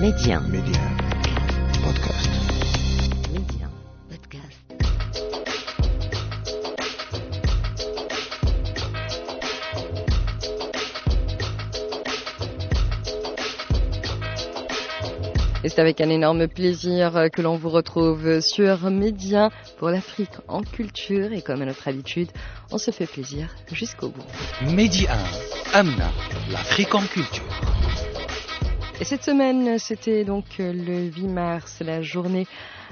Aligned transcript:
Média. 0.00 0.40
Média. 0.40 0.80
Podcast. 1.82 2.30
Média. 3.32 3.66
Podcast. 4.10 4.60
Et 15.64 15.68
c'est 15.70 15.80
avec 15.80 16.02
un 16.02 16.10
énorme 16.10 16.46
plaisir 16.46 17.28
que 17.32 17.40
l'on 17.40 17.56
vous 17.56 17.70
retrouve 17.70 18.40
sur 18.40 18.90
Média 18.90 19.50
pour 19.78 19.88
l'Afrique 19.88 20.28
en 20.46 20.60
culture. 20.60 21.32
Et 21.32 21.40
comme 21.40 21.62
à 21.62 21.64
notre 21.64 21.88
habitude, 21.88 22.28
on 22.70 22.76
se 22.76 22.90
fait 22.90 23.06
plaisir 23.06 23.48
jusqu'au 23.72 24.10
bout. 24.10 24.26
Mehdi 24.74 25.06
1, 25.72 25.78
Amna, 25.78 26.10
l'Afrique 26.50 26.94
en 26.94 27.00
culture. 27.00 27.42
Et 28.98 29.04
cette 29.04 29.24
semaine, 29.24 29.78
c'était 29.78 30.24
donc 30.24 30.44
euh, 30.58 30.72
le 30.72 31.10
8 31.10 31.28
mars, 31.28 31.80
la 31.80 32.00
journée 32.00 32.46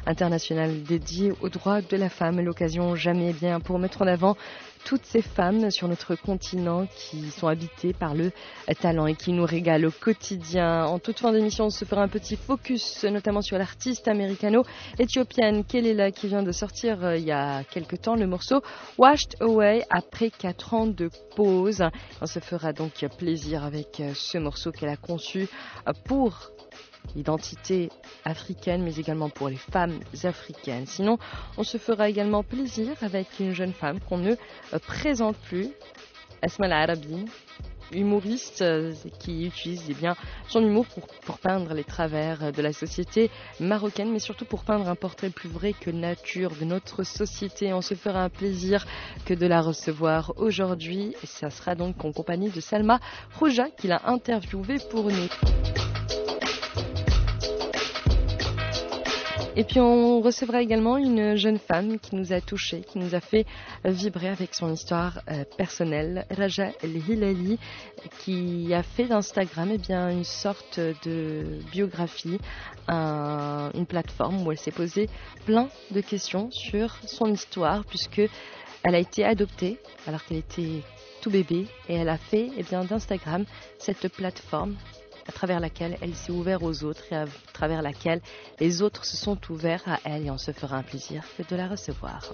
internationale 0.07 0.83
dédiée 0.83 1.33
aux 1.41 1.49
droits 1.49 1.81
de 1.81 1.97
la 1.97 2.11
femme. 2.11 2.41
L'occasion 2.43 2.95
jamais 2.95 3.33
bien 3.33 3.59
pour 3.59 3.79
mettre 3.79 4.03
en 4.03 4.07
avant 4.07 4.37
toutes 4.85 5.05
ces 5.05 5.23
femmes 5.23 5.71
sur 5.71 5.89
notre 5.89 6.15
continent 6.15 6.87
qui 6.87 7.31
sont 7.31 7.49
habitées 7.49 7.93
par 7.93 8.15
le 8.15 8.33
talent 8.81 9.07
et 9.07 9.15
qui 9.15 9.33
nous 9.33 9.45
régalent 9.45 9.89
au 9.89 9.91
quotidien. 9.91 10.85
En 10.85 10.99
toute 10.99 11.21
fin 11.21 11.33
d'émission, 11.33 11.67
on 11.67 11.71
se 11.71 11.85
fera 11.85 12.03
un 12.03 12.09
petit 12.09 12.37
focus 12.37 13.05
notamment 13.05 13.43
sur 13.43 13.59
l'artiste 13.59 14.09
américano-éthiopienne 14.09 15.65
Kelela 15.65 16.11
qui 16.11 16.29
vient 16.29 16.43
de 16.43 16.53
sortir 16.53 17.05
euh, 17.05 17.17
il 17.17 17.25
y 17.25 17.33
a 17.33 17.65
quelque 17.65 17.97
temps 17.97 18.15
le 18.15 18.27
morceau 18.27 18.63
Washed 18.99 19.37
Away 19.41 19.85
après 19.91 20.31
4 20.31 20.75
ans 20.75 20.87
de 20.87 21.11
pause. 21.37 21.83
On 22.21 22.27
se 22.27 22.39
fera 22.39 22.73
donc 22.73 23.05
plaisir 23.19 23.65
avec 23.65 24.01
euh, 24.01 24.13
ce 24.15 24.39
morceau 24.39 24.73
qu'elle 24.73 24.89
a 24.89 24.97
conçu 24.97 25.49
euh, 25.89 25.93
pour 26.05 26.51
l'identité 27.15 27.91
africaine, 28.25 28.83
mais 28.83 28.97
également 28.97 29.31
pour 29.31 29.49
les 29.49 29.57
femmes 29.57 30.01
africaines. 30.23 30.87
Sinon, 30.87 31.19
on 31.57 31.65
se 31.65 31.79
fera 31.79 32.09
également 32.09 32.43
plaisir 32.43 32.97
avec 33.03 33.29
une 33.41 33.55
jeune 33.55 33.73
femme 33.73 34.01
qu'on 34.01 34.19
ne 34.19 34.33
euh, 34.33 34.79
présente 34.79 35.37
plus, 35.37 35.71
Asma 36.43 36.67
Arabi, 36.67 37.25
humoriste 37.93 38.63
euh, 38.63 38.93
qui 39.19 39.47
utilise 39.47 39.85
eh 39.89 39.95
bien, 39.95 40.17
son 40.49 40.63
humour 40.63 40.87
pour, 40.87 41.07
pour 41.25 41.39
peindre 41.39 41.75
les 41.75 41.85
travers 41.85 42.45
euh, 42.45 42.51
de 42.53 42.63
la 42.63 42.73
société 42.73 43.31
marocaine, 43.61 44.11
mais 44.11 44.19
surtout 44.19 44.45
pour 44.45 44.65
peindre 44.65 44.89
un 44.89 44.95
portrait 44.95 45.31
plus 45.31 45.49
vrai 45.49 45.73
que 45.73 45.91
nature 45.91 46.53
de 46.59 46.65
notre 46.65 47.03
société. 47.03 47.73
On 47.73 47.83
se 47.83 47.95
fera 47.95 48.23
un 48.23 48.31
plaisir 48.31 48.87
que 49.25 49.35
de 49.35 49.47
la 49.47 49.61
recevoir 49.61 50.33
aujourd'hui. 50.37 51.15
Et 51.23 51.27
ça 51.27 51.51
sera 51.51 51.75
donc 51.75 52.05
en 52.05 52.13
compagnie 52.13 52.51
de 52.51 52.61
Salma 52.61 53.01
Rouja 53.39 53.69
qui 53.71 53.89
l'a 53.89 54.03
interviewée 54.07 54.79
pour 54.91 55.05
nous. 55.05 55.94
Et 59.57 59.63
puis 59.63 59.79
on 59.79 60.21
recevra 60.21 60.63
également 60.63 60.97
une 60.97 61.37
jeune 61.37 61.59
femme 61.59 62.01
qui 62.01 62.17
nous 62.17 62.33
a 62.33 62.41
touchés, 62.41 62.81
qui 62.81 62.99
nous 62.99 63.15
a 63.15 63.21
fait 63.21 63.47
vibrer 63.85 64.29
avec 64.29 64.53
son 64.53 64.73
histoire 64.73 65.21
euh, 65.31 65.45
personnelle, 65.57 66.27
Raja 66.37 66.71
El 66.83 66.97
Hilali, 67.09 67.59
qui 68.25 68.75
a 68.75 68.83
fait 68.83 69.05
d'Instagram 69.05 69.71
eh 69.73 69.79
bien 69.79 70.11
une 70.11 70.25
sorte 70.25 70.81
de 71.05 71.61
biographie, 71.71 72.39
un- 72.89 73.71
une 73.75 73.87
plateforme 73.87 74.45
où 74.45 74.51
elle 74.51 74.59
s'est 74.59 74.73
posé 74.73 75.09
plein 75.47 75.69
de 75.93 76.01
questions 76.01 76.51
sur 76.51 76.97
son 77.07 77.33
histoire, 77.33 77.85
puisque 77.85 78.23
elle 78.83 78.95
a 78.95 78.99
été 78.99 79.25
adoptée 79.25 79.79
alors 80.09 80.25
qu'elle 80.25 80.39
était 80.39 80.83
tout 81.23 81.31
bébé 81.31 81.67
et 81.89 81.95
elle 81.95 82.09
a 82.09 82.19
fait 82.19 82.51
eh 82.59 82.63
d'Instagram 82.65 83.45
cette 83.79 84.09
plateforme 84.09 84.75
à 85.27 85.33
travers 85.33 85.61
laquelle 85.61 85.97
elle 86.01 86.15
s'est 86.15 86.33
ouverte 86.33 86.63
aux 86.63 86.85
autres 86.85 87.05
et 87.11 87.17
à 87.17 87.27
travers 87.53 87.83
laquelle 87.83 88.21
les 88.61 88.83
autres 88.83 89.05
se 89.05 89.17
sont 89.17 89.39
ouverts 89.51 89.83
à 89.87 89.99
elle 90.05 90.27
et 90.27 90.31
on 90.31 90.39
se 90.39 90.53
fera 90.53 90.77
un 90.77 90.83
plaisir 90.83 91.25
de 91.49 91.57
la 91.57 91.69
recevoir. 91.69 92.33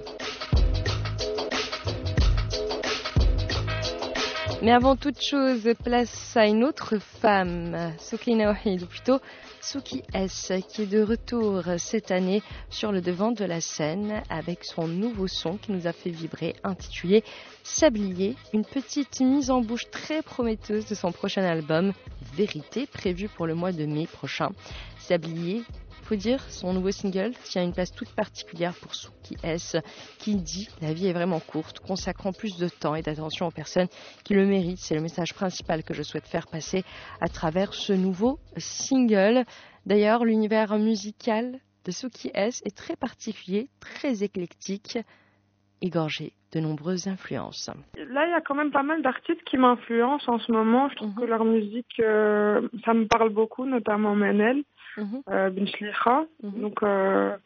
Mais 4.62 4.72
avant 4.72 4.94
toute 4.94 5.22
chose, 5.22 5.66
place 5.82 6.36
à 6.36 6.46
une 6.46 6.64
autre 6.64 6.98
femme, 6.98 7.94
Soukina 7.98 8.50
Wahid, 8.50 8.82
ou 8.82 8.86
plutôt 8.86 9.18
Souki 9.62 10.02
S, 10.14 10.52
qui 10.68 10.82
est 10.82 10.86
de 10.86 11.02
retour 11.02 11.62
cette 11.78 12.10
année 12.10 12.42
sur 12.70 12.92
le 12.92 13.00
devant 13.00 13.30
de 13.30 13.44
la 13.44 13.60
scène 13.60 14.22
avec 14.30 14.64
son 14.64 14.88
nouveau 14.88 15.28
son 15.28 15.56
qui 15.58 15.72
nous 15.72 15.86
a 15.86 15.92
fait 15.92 16.10
vibrer, 16.10 16.54
intitulé 16.64 17.22
Sablier, 17.62 18.36
une 18.52 18.64
petite 18.64 19.20
mise 19.20 19.50
en 19.50 19.60
bouche 19.60 19.90
très 19.90 20.22
prometteuse 20.22 20.86
de 20.86 20.94
son 20.94 21.12
prochain 21.12 21.42
album, 21.42 21.92
Vérité, 22.34 22.86
prévu 22.86 23.28
pour 23.28 23.46
le 23.46 23.54
mois 23.54 23.72
de 23.72 23.84
mai 23.84 24.06
prochain. 24.06 24.50
Sablier, 25.10 25.64
faut 26.04 26.14
dire, 26.14 26.40
son 26.50 26.72
nouveau 26.72 26.92
single 26.92 27.32
tient 27.42 27.64
une 27.64 27.72
place 27.72 27.90
toute 27.90 28.14
particulière 28.14 28.74
pour 28.80 28.94
Souki 28.94 29.36
S, 29.42 29.76
qui 30.20 30.36
dit 30.36 30.68
la 30.80 30.92
vie 30.92 31.08
est 31.08 31.12
vraiment 31.12 31.40
courte, 31.40 31.80
consacrant 31.80 32.32
plus 32.32 32.56
de 32.58 32.68
temps 32.68 32.94
et 32.94 33.02
d'attention 33.02 33.48
aux 33.48 33.50
personnes 33.50 33.88
qui 34.22 34.34
le 34.34 34.46
méritent. 34.46 34.78
C'est 34.78 34.94
le 34.94 35.00
message 35.00 35.34
principal 35.34 35.82
que 35.82 35.94
je 35.94 36.04
souhaite 36.04 36.28
faire 36.28 36.46
passer 36.46 36.84
à 37.20 37.26
travers 37.26 37.74
ce 37.74 37.92
nouveau 37.92 38.38
single. 38.56 39.44
D'ailleurs, 39.84 40.24
l'univers 40.24 40.78
musical 40.78 41.58
de 41.84 41.90
Souki 41.90 42.30
S 42.32 42.62
est 42.64 42.76
très 42.76 42.94
particulier, 42.94 43.68
très 43.80 44.22
éclectique, 44.22 44.96
égorgé 45.82 46.34
de 46.52 46.60
nombreuses 46.60 47.08
influences. 47.08 47.68
Là, 47.96 48.26
il 48.26 48.30
y 48.30 48.34
a 48.34 48.40
quand 48.40 48.54
même 48.54 48.70
pas 48.70 48.82
mal 48.84 49.02
d'artistes 49.02 49.42
qui 49.44 49.56
m'influencent 49.56 50.32
en 50.32 50.38
ce 50.38 50.52
moment. 50.52 50.88
Je 50.90 50.94
trouve 50.96 51.10
Mhm. 51.10 51.20
que 51.20 51.24
leur 51.24 51.44
musique, 51.44 51.98
euh, 51.98 52.68
ça 52.84 52.94
me 52.94 53.06
parle 53.06 53.30
beaucoup, 53.30 53.66
notamment 53.66 54.14
Menel, 54.14 54.62
Mhm, 54.96 55.22
euh, 55.28 55.66
Shlicha. 55.66 56.24
mhm. 56.42 56.60
Donc, 56.60 56.82
euh, 56.82 57.36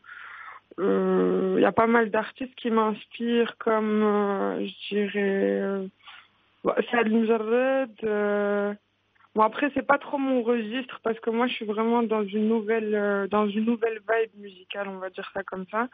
euh, 0.81 1.55
il 1.59 1.62
y 1.62 1.66
a 1.66 1.72
pas 1.72 1.87
mal 1.87 2.10
d'artistes 2.10 2.55
qui 2.56 2.71
m'inspirent, 2.71 3.56
comme, 3.59 4.03
euh, 4.03 4.66
je 4.66 4.94
dirais, 4.94 5.60
euh, 5.62 5.87
bah, 6.65 6.77
Saad 6.91 7.10
Mjarred. 7.10 7.91
euh, 8.04 8.75
Bon, 9.34 9.43
après, 9.43 9.69
c'est 9.75 9.84
pas 9.87 9.99
trop 9.99 10.16
mon 10.16 10.43
registre 10.44 11.00
parce 11.03 11.19
que 11.19 11.28
moi, 11.28 11.49
je 11.49 11.54
suis 11.54 11.65
vraiment 11.65 12.04
dans 12.04 12.22
une 12.25 12.47
nouvelle, 12.47 12.94
euh, 12.94 13.27
dans 13.27 13.49
une 13.49 13.65
nouvelle 13.65 13.99
vibe 13.99 14.41
musicale, 14.41 14.87
on 14.87 14.99
va 14.99 15.10
dire 15.10 15.28
ça 15.34 15.43
comme 15.43 15.66
ça. 15.72 15.88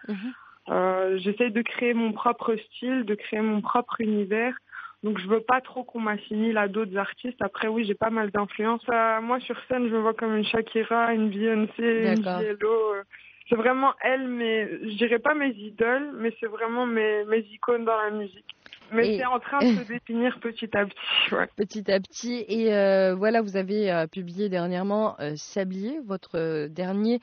Euh, 0.69 1.17
J'essaye 1.19 1.51
de 1.51 1.63
créer 1.63 1.95
mon 1.95 2.13
propre 2.13 2.55
style, 2.57 3.05
de 3.05 3.15
créer 3.15 3.41
mon 3.41 3.63
propre 3.63 4.01
univers. 4.03 4.55
Donc 5.03 5.19
je 5.19 5.27
veux 5.29 5.41
pas 5.41 5.61
trop 5.61 5.83
qu'on 5.83 6.01
m'assimile 6.01 6.59
à 6.59 6.69
d'autres 6.69 6.97
artistes. 6.97 7.41
Après 7.41 7.69
oui, 7.69 7.85
j'ai 7.85 7.95
pas 7.95 8.11
mal 8.11 8.31
d'influence. 8.31 8.83
Euh, 8.93 9.21
moi 9.23 9.41
sur 9.41 9.57
scène, 9.67 9.89
je 9.89 9.95
me 9.95 10.01
vois 10.01 10.15
comme 10.15 10.37
une 10.37 10.45
Shakira, 10.45 11.15
une 11.15 11.31
Beyoncé, 11.31 12.15
une 12.17 12.27
euh. 12.27 13.03
C'est 13.49 13.57
vraiment 13.57 13.95
elle, 14.03 14.29
mais 14.29 14.69
je 14.85 14.97
dirais 14.97 15.19
pas 15.19 15.35
mes 15.35 15.51
idoles, 15.51 16.13
mais 16.19 16.33
c'est 16.39 16.47
vraiment 16.47 16.87
mes, 16.87 17.25
mes 17.25 17.41
icônes 17.53 17.85
dans 17.85 17.97
la 17.97 18.11
musique. 18.11 18.45
Mais 18.93 19.09
Et- 19.15 19.19
c'est 19.19 19.27
en 19.27 19.41
train 19.41 19.59
de 19.59 19.77
se 19.79 19.89
définir 19.89 20.39
petit 20.39 20.69
à 20.77 20.85
petit. 20.87 21.35
Ouais. 21.35 21.49
petit 21.57 21.91
à 21.91 21.99
petit. 21.99 22.45
Et 22.49 22.73
euh, 22.73 23.15
voilà, 23.17 23.41
vous 23.43 23.57
avez 23.57 23.91
euh, 23.91 24.07
publié 24.07 24.49
dernièrement 24.49 25.17
euh, 25.21 25.33
Sablier, 25.37 25.99
votre 26.05 26.67
dernier 26.69 27.21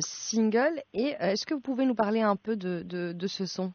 single. 0.00 0.80
Et 0.94 1.14
est-ce 1.18 1.46
que 1.46 1.54
vous 1.54 1.60
pouvez 1.60 1.84
nous 1.84 1.94
parler 1.96 2.20
un 2.20 2.36
peu 2.36 2.56
de, 2.56 2.82
de, 2.82 3.12
de 3.12 3.26
ce 3.26 3.46
son? 3.46 3.72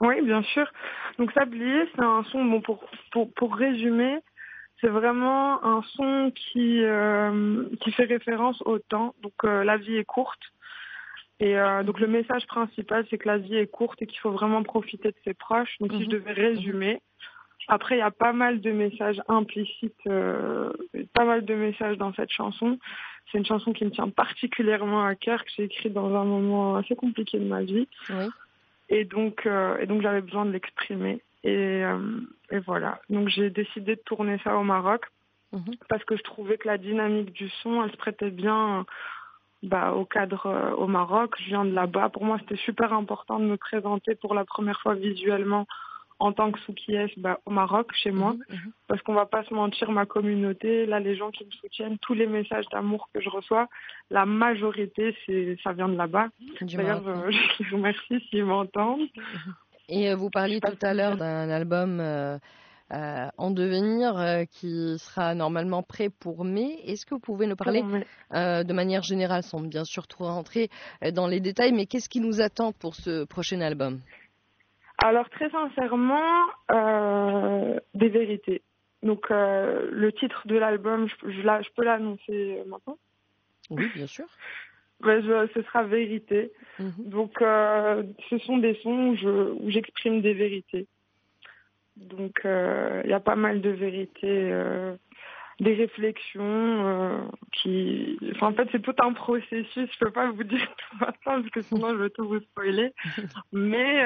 Oui, 0.00 0.20
bien 0.22 0.42
sûr. 0.42 0.70
Donc 1.18 1.32
Sablier, 1.32 1.84
c'est 1.94 2.02
un 2.04 2.22
son, 2.24 2.44
bon, 2.44 2.60
pour, 2.60 2.84
pour, 3.12 3.32
pour 3.32 3.56
résumer, 3.56 4.18
c'est 4.80 4.88
vraiment 4.88 5.64
un 5.64 5.82
son 5.82 6.30
qui, 6.34 6.82
euh, 6.84 7.64
qui 7.80 7.92
fait 7.92 8.04
référence 8.04 8.60
au 8.66 8.78
temps. 8.78 9.14
Donc 9.22 9.32
euh, 9.44 9.64
la 9.64 9.78
vie 9.78 9.96
est 9.96 10.04
courte. 10.04 10.42
Et 11.40 11.58
euh, 11.58 11.82
donc 11.82 11.98
le 12.00 12.06
message 12.06 12.46
principal, 12.46 13.06
c'est 13.08 13.18
que 13.18 13.28
la 13.28 13.38
vie 13.38 13.56
est 13.56 13.66
courte 13.66 14.00
et 14.02 14.06
qu'il 14.06 14.18
faut 14.20 14.30
vraiment 14.32 14.62
profiter 14.62 15.08
de 15.10 15.16
ses 15.24 15.34
proches. 15.34 15.76
Donc 15.80 15.92
si 15.92 15.98
je 16.00 16.04
Mhm. 16.04 16.12
devais 16.12 16.32
résumer, 16.32 17.00
après 17.68 17.96
il 17.96 17.98
y 17.98 18.02
a 18.02 18.10
pas 18.10 18.32
mal 18.34 18.60
de 18.60 18.70
messages 18.72 19.20
implicites, 19.28 19.94
euh, 20.08 20.70
pas 21.14 21.24
mal 21.24 21.44
de 21.44 21.54
messages 21.54 21.96
dans 21.98 22.12
cette 22.14 22.30
chanson. 22.30 22.78
C'est 23.32 23.38
une 23.38 23.46
chanson 23.46 23.72
qui 23.72 23.84
me 23.84 23.90
tient 23.90 24.08
particulièrement 24.08 25.04
à 25.04 25.14
cœur, 25.14 25.44
que 25.44 25.50
j'ai 25.56 25.64
écrite 25.64 25.92
dans 25.92 26.14
un 26.14 26.24
moment 26.24 26.76
assez 26.76 26.94
compliqué 26.94 27.38
de 27.38 27.44
ma 27.44 27.62
vie. 27.62 27.88
Oui. 28.10 28.26
Et 28.88 29.04
donc, 29.04 29.46
euh, 29.46 29.78
et 29.78 29.86
donc 29.86 30.02
j'avais 30.02 30.20
besoin 30.20 30.46
de 30.46 30.52
l'exprimer. 30.52 31.22
Et, 31.44 31.84
euh, 31.84 32.20
et 32.50 32.58
voilà. 32.60 33.00
Donc 33.10 33.28
j'ai 33.28 33.50
décidé 33.50 33.96
de 33.96 34.00
tourner 34.00 34.38
ça 34.44 34.56
au 34.56 34.62
Maroc 34.62 35.06
Mhm. 35.52 35.76
parce 35.88 36.04
que 36.04 36.16
je 36.16 36.22
trouvais 36.22 36.58
que 36.58 36.66
la 36.66 36.78
dynamique 36.78 37.32
du 37.32 37.48
son, 37.62 37.82
elle 37.84 37.92
se 37.92 37.96
prêtait 37.96 38.30
bien 38.30 38.80
euh, 38.80 38.82
bah, 39.62 39.92
au 39.92 40.04
cadre 40.04 40.46
euh, 40.46 40.72
au 40.72 40.86
Maroc. 40.86 41.34
Je 41.38 41.46
viens 41.46 41.64
de 41.64 41.72
là-bas. 41.72 42.08
Pour 42.08 42.24
moi, 42.24 42.38
c'était 42.40 42.56
super 42.56 42.92
important 42.92 43.38
de 43.38 43.44
me 43.44 43.56
présenter 43.56 44.14
pour 44.14 44.34
la 44.34 44.44
première 44.44 44.80
fois 44.80 44.94
visuellement 44.94 45.66
en 46.18 46.32
tant 46.32 46.50
que 46.50 46.58
Soukies 46.60 46.96
bah, 47.16 47.40
au 47.44 47.50
Maroc, 47.50 47.90
chez 47.94 48.10
moi. 48.10 48.32
Mhm, 48.32 48.44
mhm. 48.50 48.72
Parce 48.88 49.02
qu'on 49.02 49.14
va 49.14 49.26
pas 49.26 49.44
se 49.44 49.54
mentir, 49.54 49.90
ma 49.90 50.06
communauté, 50.06 50.86
là, 50.86 51.00
les 51.00 51.16
gens 51.16 51.30
qui 51.30 51.44
me 51.44 51.50
soutiennent, 51.50 51.98
tous 51.98 52.14
les 52.14 52.26
messages 52.26 52.66
d'amour 52.72 53.08
que 53.12 53.20
je 53.20 53.28
reçois, 53.28 53.68
la 54.10 54.26
majorité, 54.26 55.14
c'est 55.26 55.56
ça 55.62 55.72
vient 55.72 55.88
de 55.88 55.96
là-bas. 55.96 56.28
D'ailleurs, 56.60 57.06
euh, 57.06 57.30
je 57.60 57.64
les 57.64 57.70
remercie 57.70 58.20
s'ils 58.30 58.44
m'entendent. 58.44 59.08
Et 59.88 60.10
euh, 60.10 60.16
vous 60.16 60.30
parliez 60.30 60.60
tout 60.60 60.78
à 60.82 60.94
l'heure 60.94 61.16
d'un 61.16 61.48
album 61.48 62.00
euh, 62.00 62.38
euh, 62.92 63.28
en 63.36 63.50
devenir 63.50 64.46
qui 64.50 64.98
sera 64.98 65.34
normalement 65.34 65.82
prêt 65.82 66.08
pour 66.08 66.44
mai. 66.44 66.80
Est-ce 66.84 67.06
que 67.06 67.14
vous 67.14 67.20
pouvez 67.20 67.46
nous 67.46 67.56
parler 67.56 67.82
de 68.32 68.72
manière 68.72 69.02
générale, 69.02 69.42
sans 69.42 69.60
bien 69.60 69.84
sûr 69.84 70.06
trop 70.06 70.24
rentrer 70.24 70.70
dans 71.12 71.26
les 71.26 71.40
détails, 71.40 71.72
mais 71.72 71.86
qu'est-ce 71.86 72.08
qui 72.08 72.20
nous 72.20 72.40
attend 72.40 72.72
pour 72.72 72.94
ce 72.94 73.24
prochain 73.24 73.60
album? 73.60 74.00
Alors 74.98 75.28
très 75.30 75.50
sincèrement, 75.50 76.46
des 77.94 78.08
vérités. 78.08 78.62
Donc 79.02 79.28
le 79.30 80.10
titre 80.10 80.46
de 80.46 80.56
l'album, 80.56 81.08
je, 81.08 81.30
je, 81.30 81.70
peux 81.74 81.84
l'annoncer 81.84 82.62
maintenant 82.66 82.98
Oui, 83.70 83.90
bien 83.94 84.06
sûr. 84.06 84.26
Ben, 84.98 85.22
ce 85.52 85.60
sera 85.60 85.82
vérité. 85.82 86.52
Mhm. 86.78 86.92
Donc, 87.00 87.32
ce 87.40 88.38
sont 88.46 88.56
des 88.56 88.76
sons 88.76 89.14
où 89.60 89.70
j'exprime 89.70 90.22
des 90.22 90.32
vérités. 90.32 90.86
Donc 91.96 92.40
euh, 92.44 93.00
il 93.04 93.10
y 93.10 93.14
a 93.14 93.20
pas 93.20 93.36
mal 93.36 93.60
de 93.60 93.70
vérités, 93.70 94.52
euh, 94.52 94.94
des 95.58 95.74
réflexions 95.74 96.42
euh, 96.42 97.18
qui. 97.52 98.18
Enfin, 98.34 98.48
en 98.48 98.52
fait, 98.52 98.68
c'est 98.72 98.82
tout 98.82 98.94
un 98.98 99.12
processus. 99.12 99.88
Je 99.90 99.98
peux 99.98 100.10
pas 100.10 100.30
vous 100.30 100.44
dire 100.44 100.68
tout 100.76 100.96
maintenant 101.00 101.40
parce 101.40 101.50
que 101.50 101.62
sinon 101.62 101.90
je 101.90 102.02
vais 102.02 102.10
tout 102.10 102.28
vous 102.28 102.40
spoiler. 102.40 102.92
Mais 103.52 104.04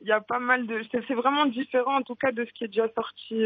il 0.00 0.08
y 0.08 0.12
a 0.12 0.20
pas 0.20 0.38
mal 0.38 0.66
de. 0.66 0.80
C'est 0.90 1.14
vraiment 1.14 1.46
différent 1.46 1.96
en 1.98 2.02
tout 2.02 2.14
cas 2.14 2.32
de 2.32 2.44
ce 2.44 2.52
qui 2.52 2.64
est 2.64 2.68
déjà 2.68 2.88
sorti 2.94 3.44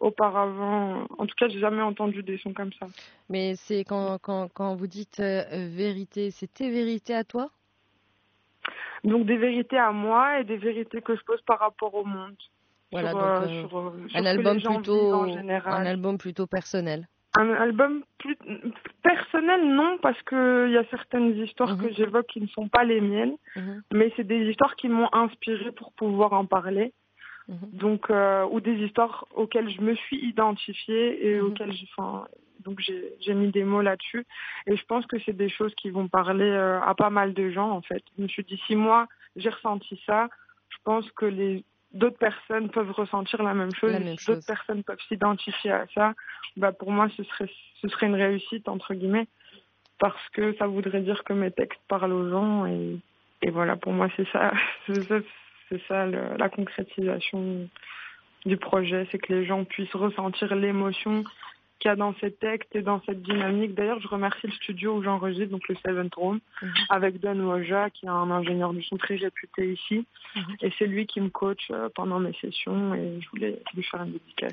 auparavant. 0.00 1.06
En 1.18 1.26
tout 1.26 1.34
cas, 1.38 1.48
j'ai 1.48 1.60
jamais 1.60 1.82
entendu 1.82 2.22
des 2.22 2.38
sons 2.38 2.52
comme 2.52 2.72
ça. 2.72 2.86
Mais 3.28 3.54
c'est 3.56 3.84
quand, 3.84 4.18
quand, 4.20 4.48
quand 4.52 4.74
vous 4.74 4.86
dites 4.86 5.20
vérité, 5.20 6.30
c'est 6.30 6.52
tes 6.52 6.70
vérités 6.70 7.14
à 7.14 7.24
toi? 7.24 7.50
Donc 9.04 9.26
des 9.26 9.36
vérités 9.36 9.78
à 9.78 9.92
moi 9.92 10.40
et 10.40 10.44
des 10.44 10.56
vérités 10.56 11.00
que 11.00 11.16
je 11.16 11.22
pose 11.22 11.40
par 11.42 11.58
rapport 11.58 11.94
au 11.94 12.04
monde. 12.04 12.36
Voilà, 12.92 13.12
donc, 13.12 13.22
euh, 13.22 13.66
euh, 13.72 13.90
un 14.14 14.26
album 14.26 14.60
plutôt, 14.60 15.22
un 15.22 15.86
album 15.86 16.18
plutôt 16.18 16.46
personnel. 16.46 17.06
Un 17.38 17.50
album 17.50 18.02
plus 18.18 18.36
personnel, 19.04 19.68
non, 19.68 19.98
parce 20.02 20.20
que 20.22 20.66
il 20.66 20.72
y 20.72 20.76
a 20.76 20.84
certaines 20.90 21.36
histoires 21.36 21.76
que 21.78 21.84
mhm. 21.84 21.92
j'évoque 21.92 22.26
qui 22.26 22.40
ne 22.40 22.48
sont 22.48 22.68
pas 22.68 22.82
les 22.82 23.00
miennes, 23.00 23.36
mhm. 23.54 23.82
mais 23.92 24.12
c'est 24.16 24.26
des 24.26 24.50
histoires 24.50 24.74
qui 24.74 24.88
m'ont 24.88 25.08
inspiré 25.12 25.70
pour 25.72 25.92
pouvoir 25.92 26.32
en 26.32 26.46
parler. 26.46 26.92
Mhm. 27.46 27.58
Donc, 27.72 28.10
euh, 28.10 28.44
ou 28.50 28.60
des 28.60 28.74
histoires 28.84 29.26
auxquelles 29.34 29.70
je 29.70 29.80
me 29.80 29.94
suis 29.94 30.18
identifiée 30.26 31.28
et 31.28 31.40
auxquelles 31.40 31.72
enfin, 31.96 32.26
donc 32.64 32.80
j'ai 32.80 33.34
mis 33.34 33.52
des 33.52 33.62
mots 33.62 33.82
là-dessus. 33.82 34.26
Et 34.66 34.76
je 34.76 34.84
pense 34.86 35.06
que 35.06 35.16
c'est 35.24 35.36
des 35.36 35.48
choses 35.48 35.74
qui 35.76 35.90
vont 35.90 36.08
parler 36.08 36.50
à 36.50 36.92
pas 36.96 37.10
mal 37.10 37.32
de 37.34 37.50
gens, 37.50 37.70
en 37.70 37.82
fait. 37.82 38.02
Je 38.16 38.22
me 38.24 38.28
suis 38.28 38.42
dit, 38.42 38.60
si 38.66 38.74
moi, 38.74 39.06
j'ai 39.36 39.50
ressenti 39.50 40.00
ça, 40.04 40.28
je 40.68 40.76
pense 40.84 41.08
que 41.12 41.26
les 41.26 41.64
d'autres 41.92 42.18
personnes 42.18 42.70
peuvent 42.70 42.90
ressentir 42.92 43.42
la 43.42 43.54
même 43.54 43.74
chose, 43.74 43.92
d'autres 44.26 44.46
personnes 44.46 44.82
peuvent 44.82 45.00
s'identifier 45.08 45.72
à 45.72 45.86
ça, 45.94 46.14
bah 46.56 46.72
pour 46.72 46.90
moi 46.92 47.08
ce 47.16 47.22
serait 47.24 47.50
ce 47.80 47.88
serait 47.88 48.06
une 48.06 48.14
réussite 48.14 48.68
entre 48.68 48.94
guillemets 48.94 49.26
parce 49.98 50.28
que 50.30 50.54
ça 50.56 50.66
voudrait 50.66 51.02
dire 51.02 51.24
que 51.24 51.32
mes 51.32 51.50
textes 51.50 51.80
parlent 51.88 52.12
aux 52.12 52.30
gens 52.30 52.66
et, 52.66 52.98
et 53.42 53.50
voilà 53.50 53.76
pour 53.76 53.92
moi 53.92 54.08
c'est 54.16 54.28
ça 54.30 54.52
c'est 55.70 55.82
ça, 55.86 56.06
la 56.06 56.48
concrétisation 56.48 57.68
du 58.44 58.56
projet, 58.56 59.06
c'est 59.10 59.18
que 59.18 59.32
les 59.32 59.44
gens 59.44 59.64
puissent 59.64 59.94
ressentir 59.94 60.54
l'émotion 60.54 61.24
qu'il 61.80 61.88
y 61.88 61.92
a 61.92 61.96
dans 61.96 62.14
ces 62.20 62.30
textes 62.30 62.74
et 62.76 62.82
dans 62.82 63.00
cette 63.06 63.22
dynamique. 63.22 63.74
D'ailleurs, 63.74 64.00
je 64.00 64.06
remercie 64.06 64.46
le 64.46 64.52
studio 64.52 64.96
où 64.96 65.02
j'enregistre, 65.02 65.50
donc 65.50 65.66
le 65.68 65.74
Seventh 65.84 66.14
Room, 66.14 66.40
mhm. 66.62 66.72
avec 66.90 67.20
Don 67.20 67.40
Woja, 67.40 67.90
qui 67.90 68.06
est 68.06 68.10
un 68.10 68.30
ingénieur 68.30 68.72
du 68.72 68.82
son 68.82 68.96
très 68.96 69.16
réputé 69.16 69.72
ici. 69.72 70.06
Mhm. 70.36 70.56
Et 70.62 70.72
c'est 70.78 70.86
lui 70.86 71.06
qui 71.06 71.20
me 71.20 71.30
coach 71.30 71.68
euh, 71.70 71.88
pendant 71.94 72.20
mes 72.20 72.34
sessions 72.34 72.94
et 72.94 73.18
je 73.20 73.28
voulais 73.30 73.60
lui 73.74 73.82
faire 73.82 74.02
une 74.02 74.12
dédicace 74.12 74.52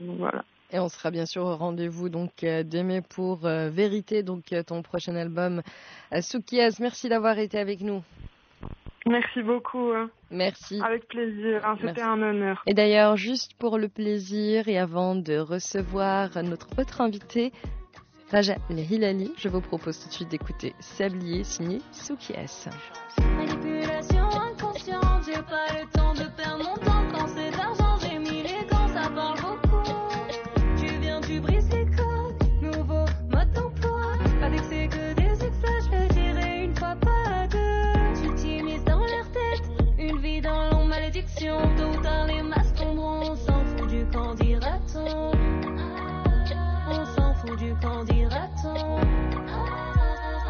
voilà. 0.00 0.44
Et 0.72 0.78
on 0.78 0.88
sera 0.88 1.10
bien 1.10 1.26
sûr 1.26 1.42
au 1.42 1.56
rendez-vous 1.56 2.08
donc 2.08 2.42
euh, 2.42 2.62
d'aimer 2.62 3.00
pour 3.00 3.46
euh, 3.46 3.70
Vérité, 3.70 4.22
donc 4.22 4.54
ton 4.66 4.82
prochain 4.82 5.14
album 5.14 5.62
Soukias. 6.20 6.76
Merci 6.80 7.08
d'avoir 7.08 7.38
été 7.38 7.58
avec 7.58 7.80
nous. 7.80 8.02
Merci 9.06 9.42
beaucoup. 9.42 9.92
Hein. 9.94 10.10
Merci. 10.30 10.80
Avec 10.82 11.06
plaisir, 11.06 11.64
hein, 11.64 11.76
c'était 11.80 12.02
un 12.02 12.20
honneur. 12.20 12.62
Et 12.66 12.74
d'ailleurs, 12.74 13.16
juste 13.16 13.54
pour 13.58 13.78
le 13.78 13.88
plaisir 13.88 14.68
et 14.68 14.78
avant 14.78 15.14
de 15.14 15.38
recevoir 15.38 16.30
notre 16.42 16.68
autre 16.78 17.00
invité, 17.00 17.52
Raja 18.30 18.56
Hilali, 18.68 19.32
je 19.38 19.48
vous 19.48 19.60
propose 19.60 20.00
tout 20.00 20.08
de 20.08 20.12
suite 20.12 20.28
d'écouter 20.28 20.74
Sablier 20.80 21.44
signé 21.44 21.80
Souki 21.92 22.34
ou 41.26 42.02
tard 42.02 42.26
les 42.26 42.42
masques 42.42 42.76
tomberont, 42.76 43.30
on 43.30 43.36
s'en 43.36 43.64
fout 43.76 43.88
du 43.88 44.06
camp 44.06 44.34
dira-t-on? 44.34 45.32
On 46.88 47.04
s'en 47.04 47.34
fout 47.34 47.58
du 47.58 47.74
camp 47.76 48.04
dira-t-on? 48.04 49.00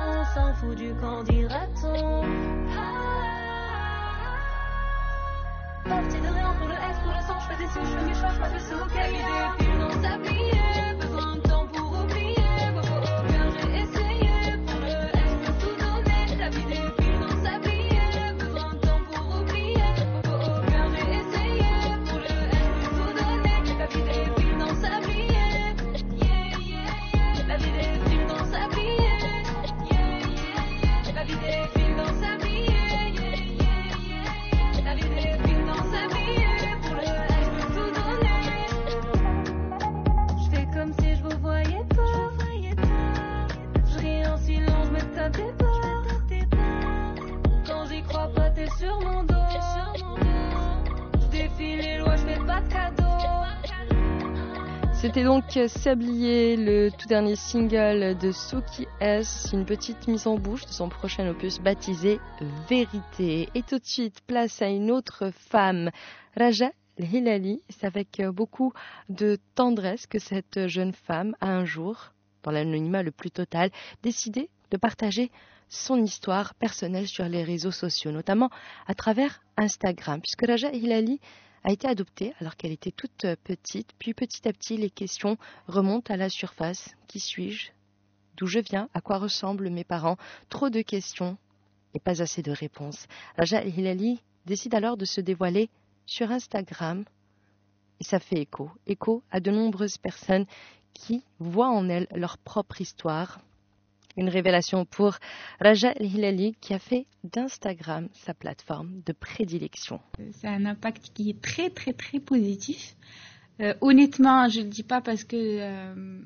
On 0.08 0.25
s'en 0.34 0.55
fout 0.55 0.76
du 0.76 0.94
camp 0.94 1.23
dira-t-on? 1.25 2.23
Parti 5.88 6.20
de 6.20 6.26
rien 6.26 6.52
pour 6.58 6.69
le 6.69 6.75
S, 6.75 6.99
pour 7.02 7.12
le 7.12 7.20
sang, 7.26 7.38
je 7.40 7.46
fais 7.55 7.62
des 7.62 7.69
sous, 7.70 7.84
je 7.84 7.96
fais 7.96 8.05
mes 8.05 8.14
choix, 8.14 8.31
je 8.34 8.38
passe 8.38 8.55
le 8.55 8.61
sous, 8.61 8.87
quelle 8.93 9.14
idée, 9.14 9.49
pile 9.58 9.78
dans 9.78 10.02
sa 10.02 10.19
C'était 55.16 55.28
donc 55.28 55.58
Sablier, 55.68 56.58
le 56.58 56.90
tout 56.90 57.08
dernier 57.08 57.37
single 57.37 58.18
de 58.18 58.32
Suki 58.32 58.87
S, 59.00 59.49
une 59.54 59.64
petite 59.64 60.08
mise 60.08 60.26
en 60.26 60.37
bouche 60.37 60.66
de 60.66 60.73
son 60.73 60.90
prochain 60.90 61.26
opus 61.30 61.58
baptisé 61.58 62.20
Vérité. 62.68 63.49
Et 63.54 63.62
tout 63.62 63.78
de 63.78 63.87
suite, 63.87 64.20
place 64.26 64.61
à 64.61 64.68
une 64.68 64.90
autre 64.90 65.30
femme, 65.32 65.90
Raja 66.37 66.70
Hilali. 66.99 67.62
C'est 67.70 67.87
avec 67.87 68.20
beaucoup 68.26 68.75
de 69.08 69.38
tendresse 69.54 70.06
que 70.06 70.18
cette 70.18 70.66
jeune 70.66 70.92
femme 70.92 71.35
a 71.40 71.46
un 71.46 71.64
jour, 71.64 72.12
dans 72.42 72.50
l'anonymat 72.50 73.02
le 73.02 73.11
plus 73.11 73.30
total, 73.30 73.70
décidé 74.02 74.50
de 74.70 74.76
partager 74.76 75.30
son 75.70 75.96
histoire 75.96 76.54
personnelle 76.56 77.08
sur 77.08 77.26
les 77.26 77.42
réseaux 77.42 77.70
sociaux, 77.70 78.11
notamment 78.11 78.50
à 78.87 78.92
travers 78.92 79.40
Instagram, 79.56 80.20
puisque 80.20 80.46
Raja 80.46 80.70
Hilali 80.73 81.20
a 81.66 81.73
été 81.73 81.88
adoptée 81.88 82.32
alors 82.38 82.56
qu'elle 82.56 82.70
était 82.70 82.92
toute 82.92 83.26
petite, 83.42 83.92
puis 83.99 84.14
petit 84.14 84.46
à 84.46 84.52
petit 84.52 84.76
les 84.76 84.88
questions 84.88 85.37
remontent 85.66 86.14
à 86.14 86.16
la 86.16 86.28
surface. 86.28 86.94
Qui 87.08 87.18
suis-je? 87.18 87.73
D'où 88.37 88.46
je 88.46 88.61
viens? 88.61 88.88
À 88.94 89.00
quoi 89.00 89.18
ressemblent 89.18 89.68
mes 89.68 89.82
parents? 89.82 90.16
Trop 90.49 90.70
de 90.70 90.80
questions 90.80 91.37
et 91.92 91.99
pas 91.99 92.23
assez 92.23 92.40
de 92.40 92.52
réponses. 92.52 93.08
Raja 93.37 93.64
Hilali 93.64 94.23
décide 94.46 94.76
alors 94.76 94.96
de 94.96 95.04
se 95.04 95.20
dévoiler 95.20 95.68
sur 96.06 96.30
Instagram 96.30 97.04
et 97.99 98.04
ça 98.04 98.20
fait 98.20 98.42
écho, 98.42 98.70
écho 98.87 99.25
à 99.32 99.40
de 99.40 99.50
nombreuses 99.50 99.99
personnes 99.99 100.46
qui 100.94 101.25
voient 101.40 101.70
en 101.70 101.88
elle 101.88 102.06
leur 102.14 102.38
propre 102.38 102.80
histoire, 102.80 103.40
une 104.16 104.28
révélation 104.28 104.85
pour 104.85 105.16
Raja 105.61 105.92
Hilali 106.00 106.54
qui 106.61 106.75
a 106.75 106.78
fait 106.78 107.06
d'Instagram 107.25 108.08
sa 108.12 108.35
plateforme 108.35 109.02
de 109.04 109.12
prédilection. 109.12 110.00
C'est 110.32 110.49
un 110.49 110.64
impact 110.64 111.11
qui 111.14 111.30
est 111.30 111.40
très 111.40 111.70
très 111.70 111.92
très 111.92 112.20
positif. 112.20 112.96
Euh, 113.61 113.75
honnêtement, 113.80 114.49
je 114.49 114.61
ne 114.61 114.64
le 114.64 114.70
dis 114.70 114.82
pas 114.82 115.00
parce 115.00 115.25
que 115.25 115.37
euh, 115.37 116.20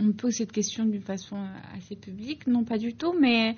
on 0.00 0.04
me 0.04 0.12
pose 0.12 0.34
cette 0.34 0.52
question 0.52 0.84
d'une 0.84 1.02
façon 1.02 1.36
assez 1.76 1.96
publique, 1.96 2.46
non 2.46 2.64
pas 2.64 2.78
du 2.78 2.94
tout, 2.94 3.14
mais 3.18 3.56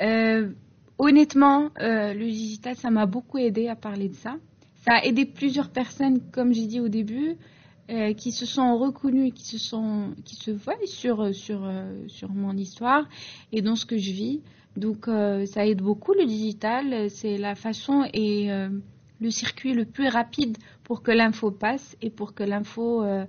euh, 0.00 0.50
honnêtement, 0.98 1.70
le 1.78 2.24
digital, 2.24 2.76
ça 2.76 2.90
m'a 2.90 3.06
beaucoup 3.06 3.38
aidé 3.38 3.68
à 3.68 3.76
parler 3.76 4.08
de 4.08 4.14
ça. 4.14 4.36
ça 4.84 4.94
a 4.94 5.04
aidé 5.04 5.24
plusieurs 5.24 5.70
personnes, 5.70 6.30
comme 6.30 6.52
j'ai 6.52 6.66
dit 6.66 6.80
au 6.80 6.88
début, 6.88 7.36
euh, 7.90 8.12
qui 8.12 8.32
se 8.32 8.46
sont 8.46 8.78
reconnues, 8.78 9.32
qui 9.32 9.44
se 9.44 9.56
qui 10.22 10.36
se 10.36 10.50
voient 10.50 10.76
sur 10.84 11.34
sur 11.34 11.64
euh, 11.64 12.04
sur 12.08 12.30
mon 12.30 12.56
histoire 12.56 13.08
et 13.52 13.62
dans 13.62 13.76
ce 13.76 13.86
que 13.86 13.96
je 13.96 14.12
vis. 14.12 14.42
Donc 14.76 15.08
euh, 15.08 15.46
ça 15.46 15.66
aide 15.66 15.82
beaucoup 15.82 16.12
le 16.12 16.26
digital. 16.26 17.10
C'est 17.10 17.38
la 17.38 17.54
façon 17.54 18.08
et 18.12 18.52
euh, 18.52 18.68
le 19.20 19.30
circuit 19.30 19.74
le 19.74 19.84
plus 19.84 20.08
rapide 20.08 20.56
pour 20.84 21.02
que 21.02 21.10
l'info 21.10 21.50
passe 21.50 21.96
et 22.00 22.10
pour 22.10 22.34
que 22.34 22.42
l'info 22.42 23.02
euh, 23.02 23.24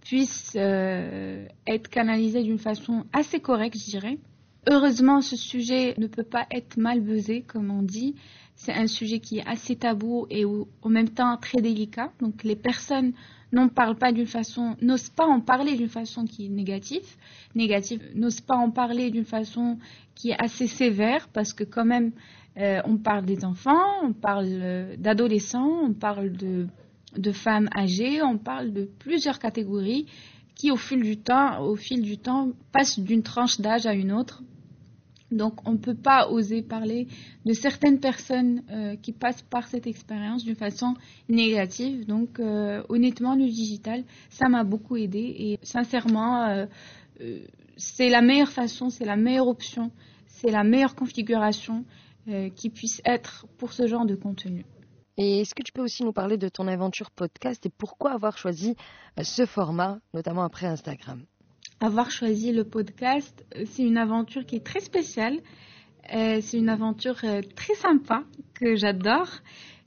puisse 0.00 0.54
euh, 0.56 1.46
être 1.66 1.88
canalisée 1.88 2.42
d'une 2.42 2.58
façon 2.58 3.04
assez 3.12 3.40
correcte, 3.40 3.76
je 3.78 3.90
dirais. 3.90 4.18
Heureusement, 4.66 5.20
ce 5.20 5.36
sujet 5.36 5.94
ne 5.98 6.06
peut 6.06 6.24
pas 6.24 6.46
être 6.50 6.76
mal 6.76 7.00
buzzé, 7.00 7.42
comme 7.42 7.70
on 7.70 7.82
dit. 7.82 8.16
C'est 8.54 8.72
un 8.72 8.88
sujet 8.88 9.20
qui 9.20 9.38
est 9.38 9.46
assez 9.46 9.76
tabou 9.76 10.26
et 10.30 10.44
en 10.44 10.88
même 10.88 11.08
temps 11.08 11.36
très 11.36 11.62
délicat. 11.62 12.12
Donc 12.20 12.42
les 12.42 12.56
personnes 12.56 13.12
n'en 13.52 13.68
parlent 13.68 13.96
pas 13.96 14.12
d'une 14.12 14.26
façon, 14.26 14.76
n'osent 14.82 15.10
pas 15.10 15.26
en 15.26 15.40
parler 15.40 15.76
d'une 15.76 15.88
façon 15.88 16.24
qui 16.24 16.46
est 16.46 16.50
négative, 16.50 17.16
négative, 17.54 18.02
n'osent 18.14 18.40
pas 18.40 18.56
en 18.56 18.70
parler 18.70 19.10
d'une 19.10 19.24
façon 19.24 19.78
qui 20.14 20.30
est 20.30 20.42
assez 20.42 20.66
sévère 20.66 21.28
parce 21.28 21.52
que 21.52 21.64
quand 21.64 21.84
même 21.84 22.10
euh, 22.58 22.80
on 22.84 22.98
parle 22.98 23.24
des 23.24 23.44
enfants, 23.44 24.02
on 24.02 24.12
parle 24.12 24.48
euh, 24.48 24.96
d'adolescents, 24.98 25.80
on 25.84 25.94
parle 25.94 26.32
de 26.32 27.32
femmes 27.32 27.68
âgées, 27.76 28.22
on 28.22 28.38
parle 28.38 28.72
de 28.72 28.84
plusieurs 28.98 29.38
catégories 29.38 30.06
qui 30.58 30.72
au 30.72 30.76
fil 30.76 31.00
du 31.02 31.16
temps, 31.16 31.62
au 31.62 31.76
fil 31.76 32.02
du 32.02 32.18
temps, 32.18 32.50
passent 32.72 32.98
d'une 32.98 33.22
tranche 33.22 33.60
d'âge 33.60 33.86
à 33.86 33.94
une 33.94 34.12
autre. 34.12 34.42
Donc 35.30 35.66
on 35.66 35.72
ne 35.72 35.76
peut 35.78 35.94
pas 35.94 36.28
oser 36.30 36.62
parler 36.62 37.06
de 37.44 37.52
certaines 37.52 38.00
personnes 38.00 38.62
euh, 38.70 38.96
qui 38.96 39.12
passent 39.12 39.42
par 39.42 39.68
cette 39.68 39.86
expérience 39.86 40.44
d'une 40.44 40.56
façon 40.56 40.94
négative. 41.28 42.06
Donc 42.06 42.40
euh, 42.40 42.82
honnêtement, 42.88 43.36
le 43.36 43.46
digital, 43.46 44.04
ça 44.30 44.48
m'a 44.48 44.64
beaucoup 44.64 44.96
aidé 44.96 45.18
et 45.38 45.58
sincèrement, 45.62 46.46
euh, 46.46 46.66
c'est 47.76 48.08
la 48.08 48.20
meilleure 48.20 48.50
façon, 48.50 48.90
c'est 48.90 49.04
la 49.04 49.16
meilleure 49.16 49.48
option, 49.48 49.92
c'est 50.26 50.50
la 50.50 50.64
meilleure 50.64 50.94
configuration 50.94 51.84
qui 52.56 52.68
puisse 52.68 53.00
être 53.06 53.46
pour 53.56 53.72
ce 53.72 53.86
genre 53.86 54.04
de 54.04 54.14
contenu. 54.14 54.66
Et 55.20 55.40
est-ce 55.40 55.52
que 55.52 55.64
tu 55.64 55.72
peux 55.72 55.82
aussi 55.82 56.04
nous 56.04 56.12
parler 56.12 56.36
de 56.36 56.48
ton 56.48 56.68
aventure 56.68 57.10
podcast 57.10 57.66
et 57.66 57.70
pourquoi 57.70 58.12
avoir 58.12 58.38
choisi 58.38 58.76
euh, 59.18 59.24
ce 59.24 59.46
format, 59.46 59.98
notamment 60.14 60.44
après 60.44 60.66
Instagram? 60.66 61.24
Avoir 61.80 62.12
choisi 62.12 62.52
le 62.52 62.62
podcast, 62.62 63.44
euh, 63.56 63.64
c'est 63.66 63.82
une 63.82 63.96
aventure 63.96 64.46
qui 64.46 64.54
est 64.54 64.64
très 64.64 64.78
spéciale. 64.78 65.40
Euh, 66.14 66.38
c'est 66.40 66.56
une 66.56 66.68
aventure 66.68 67.16
très 67.16 67.74
sympa 67.74 68.22
que 68.54 68.76
j'adore. 68.76 69.28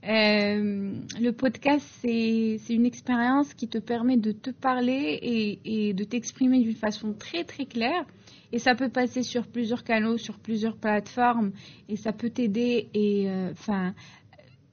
Le 0.03 1.29
podcast, 1.31 1.87
c'est 2.01 2.59
une 2.69 2.85
expérience 2.85 3.53
qui 3.53 3.67
te 3.69 3.77
permet 3.77 4.17
de 4.17 4.31
te 4.31 4.49
parler 4.49 5.19
et, 5.21 5.59
et 5.63 5.93
de 5.93 6.03
t'exprimer 6.03 6.59
d'une 6.59 6.75
façon 6.75 7.13
très 7.13 7.43
très 7.43 7.65
claire. 7.65 8.05
Et 8.51 8.59
ça 8.59 8.75
peut 8.75 8.89
passer 8.89 9.23
sur 9.23 9.47
plusieurs 9.47 9.83
canaux, 9.83 10.17
sur 10.17 10.37
plusieurs 10.37 10.75
plateformes, 10.75 11.51
et 11.87 11.95
ça 11.95 12.11
peut 12.11 12.29
t'aider. 12.29 12.89
Et 12.93 13.27
enfin, 13.51 13.93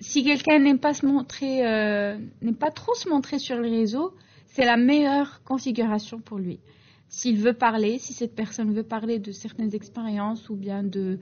si 0.01 0.25
quelqu'un 0.25 0.59
n'aime 0.59 0.79
pas 0.79 0.95
se 0.95 1.07
montrer, 1.07 1.67
euh, 1.67 2.19
n'aime 2.43 2.57
pas 2.57 2.71
trop 2.71 2.95
se 2.95 3.09
montrer 3.09 3.39
sur 3.39 3.61
les 3.61 3.71
réseaux, 3.71 4.15
c'est 4.47 4.65
la 4.65 4.77
meilleure 4.77 5.43
configuration 5.45 6.21
pour 6.21 6.39
lui 6.39 6.61
s'il 7.09 7.39
veut 7.39 7.55
parler, 7.55 7.99
si 7.99 8.13
cette 8.13 8.35
personne 8.35 8.73
veut 8.73 8.83
parler 8.83 9.19
de 9.19 9.33
certaines 9.33 9.75
expériences 9.75 10.51
ou 10.51 10.57
bien 10.57 10.83
de, 10.83 11.19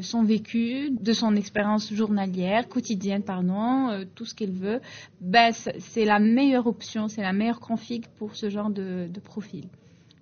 son 0.00 0.22
vécu, 0.22 0.90
de 0.90 1.12
son 1.12 1.34
expérience 1.34 1.92
journalière, 1.92 2.68
quotidienne, 2.68 3.22
pardon, 3.22 3.88
euh, 3.88 4.04
tout 4.14 4.24
ce 4.24 4.34
qu'elle 4.34 4.52
veut, 4.52 4.80
ben, 5.20 5.52
c'est 5.52 6.04
la 6.04 6.18
meilleure 6.18 6.66
option, 6.66 7.08
c'est 7.08 7.22
la 7.22 7.32
meilleure 7.32 7.60
config 7.60 8.06
pour 8.18 8.36
ce 8.36 8.48
genre 8.48 8.70
de 8.70 9.20
profil. 9.24 9.68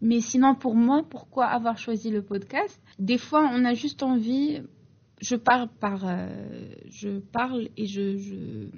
Mais 0.02 0.20
sinon, 0.20 0.54
pour 0.54 0.74
moi, 0.74 1.04
pourquoi 1.08 1.46
avoir 1.46 1.76
choisi 1.76 2.10
le 2.10 2.22
podcast? 2.22 2.80
Des 2.98 3.18
fois, 3.18 3.50
on 3.52 3.64
a 3.64 3.74
juste 3.74 4.02
envie. 4.02 4.62
Je 5.20 5.36
parle 5.36 5.68
par, 5.68 6.06
euh, 6.06 6.28
je 6.88 7.18
parle 7.18 7.68
et 7.76 7.86
je, 7.86 8.68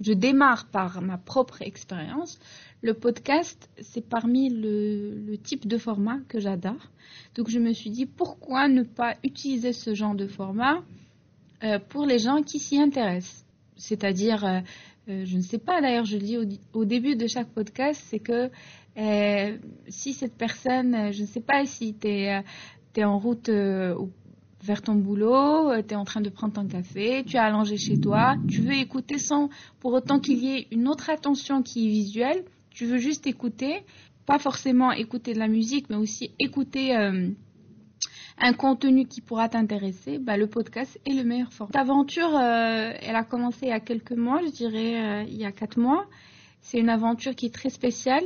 démarre 0.00 0.66
par 0.66 1.00
ma 1.02 1.18
propre 1.18 1.62
expérience. 1.62 2.38
Le 2.82 2.94
podcast, 2.94 3.70
c'est 3.80 4.06
parmi 4.06 4.50
le, 4.50 5.36
type 5.42 5.68
de 5.68 5.78
format 5.78 6.18
que 6.28 6.40
j'adore. 6.40 6.90
Donc 7.36 7.48
je 7.48 7.60
me 7.60 7.72
suis 7.72 7.90
dit, 7.90 8.06
pourquoi 8.06 8.66
ne 8.68 8.82
pas 8.82 9.16
utiliser 9.22 9.72
ce 9.72 9.94
genre 9.94 10.16
de 10.16 10.26
format 10.26 10.82
euh, 11.62 11.78
pour 11.78 12.06
les 12.06 12.18
gens 12.18 12.42
qui 12.42 12.58
s'y 12.58 12.80
intéressent? 12.80 13.44
C'est-à-dire, 13.76 14.44
euh, 14.44 14.60
je 15.06 15.36
ne 15.36 15.42
sais 15.42 15.58
pas, 15.58 15.80
d'ailleurs, 15.80 16.04
je 16.04 16.16
le 16.16 16.22
dis 16.24 16.60
au, 16.72 16.84
début 16.84 17.14
de 17.14 17.28
chaque 17.28 17.48
podcast, 17.48 18.02
c'est 18.08 18.18
que 18.18 18.50
si 19.88 20.12
cette 20.12 20.36
personne, 20.36 21.12
je 21.12 21.22
ne 21.22 21.26
sais 21.26 21.40
pas 21.40 21.64
si 21.66 21.94
tu 21.94 22.08
es, 22.08 22.42
en 23.04 23.18
route 23.18 23.48
au- 23.48 24.10
vers 24.64 24.80
ton 24.80 24.94
boulot, 24.94 25.70
tu 25.82 25.92
es 25.92 25.96
en 25.96 26.04
train 26.04 26.22
de 26.22 26.30
prendre 26.30 26.54
ton 26.54 26.66
café, 26.66 27.22
tu 27.26 27.36
es 27.36 27.38
allongé 27.38 27.76
chez 27.76 28.00
toi, 28.00 28.36
tu 28.48 28.62
veux 28.62 28.72
écouter 28.72 29.18
sans 29.18 29.50
pour 29.78 29.92
autant 29.92 30.18
qu'il 30.18 30.38
y 30.38 30.56
ait 30.56 30.66
une 30.70 30.88
autre 30.88 31.10
attention 31.10 31.62
qui 31.62 31.86
est 31.86 31.90
visuelle, 31.90 32.44
tu 32.70 32.86
veux 32.86 32.98
juste 32.98 33.26
écouter, 33.26 33.84
pas 34.24 34.38
forcément 34.38 34.90
écouter 34.92 35.34
de 35.34 35.38
la 35.38 35.48
musique, 35.48 35.90
mais 35.90 35.96
aussi 35.96 36.30
écouter 36.38 36.96
euh, 36.96 37.28
un 38.38 38.52
contenu 38.54 39.06
qui 39.06 39.20
pourra 39.20 39.48
t'intéresser, 39.48 40.18
bah, 40.18 40.36
le 40.36 40.46
podcast 40.46 40.98
est 41.06 41.12
le 41.12 41.24
meilleur 41.24 41.52
format. 41.52 41.72
Cette 41.72 41.80
aventure, 41.80 42.34
euh, 42.34 42.92
elle 43.00 43.16
a 43.16 43.24
commencé 43.24 43.66
il 43.66 43.68
y 43.68 43.72
a 43.72 43.80
quelques 43.80 44.12
mois, 44.12 44.40
je 44.44 44.50
dirais 44.50 44.96
euh, 44.96 45.24
il 45.28 45.36
y 45.36 45.44
a 45.44 45.52
quatre 45.52 45.78
mois. 45.78 46.06
C'est 46.60 46.78
une 46.78 46.88
aventure 46.88 47.34
qui 47.34 47.46
est 47.46 47.54
très 47.54 47.68
spéciale. 47.68 48.24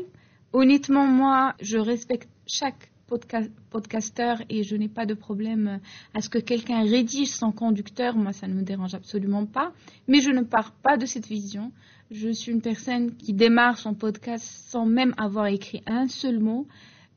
Honnêtement, 0.53 1.07
moi, 1.07 1.55
je 1.61 1.79
respecte 1.79 2.31
chaque 2.47 2.91
podcasteur 3.09 4.43
et 4.49 4.63
je 4.63 4.77
n'ai 4.77 4.89
pas 4.89 5.07
de 5.07 5.15
problème 5.15 5.81
à 6.15 6.21
ce 6.21 6.29
que 6.29 6.39
quelqu'un 6.39 6.83
rédige 6.83 7.29
son 7.31 7.53
conducteur. 7.53 8.17
Moi, 8.17 8.33
ça 8.33 8.47
ne 8.47 8.55
me 8.55 8.63
dérange 8.63 8.95
absolument 8.95 9.47
pas. 9.47 9.73
Mais 10.07 10.21
je 10.21 10.31
ne 10.31 10.43
pars 10.43 10.73
pas 10.73 10.97
de 10.97 11.07
cette 11.07 11.27
vision. 11.27 11.73
Je 12.11 12.31
suis 12.31 12.53
une 12.53 12.61
personne 12.63 13.15
qui 13.17 13.33
démarre 13.33 13.79
son 13.79 13.95
podcast 13.95 14.45
sans 14.69 14.87
même 14.87 15.15
avoir 15.19 15.47
écrit 15.47 15.83
un 15.87 16.09
seul 16.09 16.39
mot. 16.39 16.67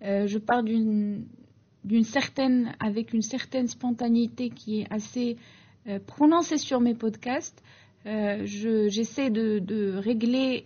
Euh, 0.04 0.28
je 0.28 0.38
pars 0.38 0.64
d'une 0.64 1.26
certaine 2.04 2.74
avec 2.80 3.14
une 3.14 3.22
certaine 3.22 3.68
spontanéité 3.68 4.50
qui 4.50 4.82
est 4.82 4.88
assez 4.92 5.38
euh, 5.88 6.00
prononcée 6.06 6.58
sur 6.58 6.80
mes 6.82 6.96
podcasts. 6.96 7.62
Euh, 8.06 8.42
je- 8.46 8.90
J'essaie 8.90 9.30
de, 9.30 9.60
de 9.60 9.94
régler 9.96 10.66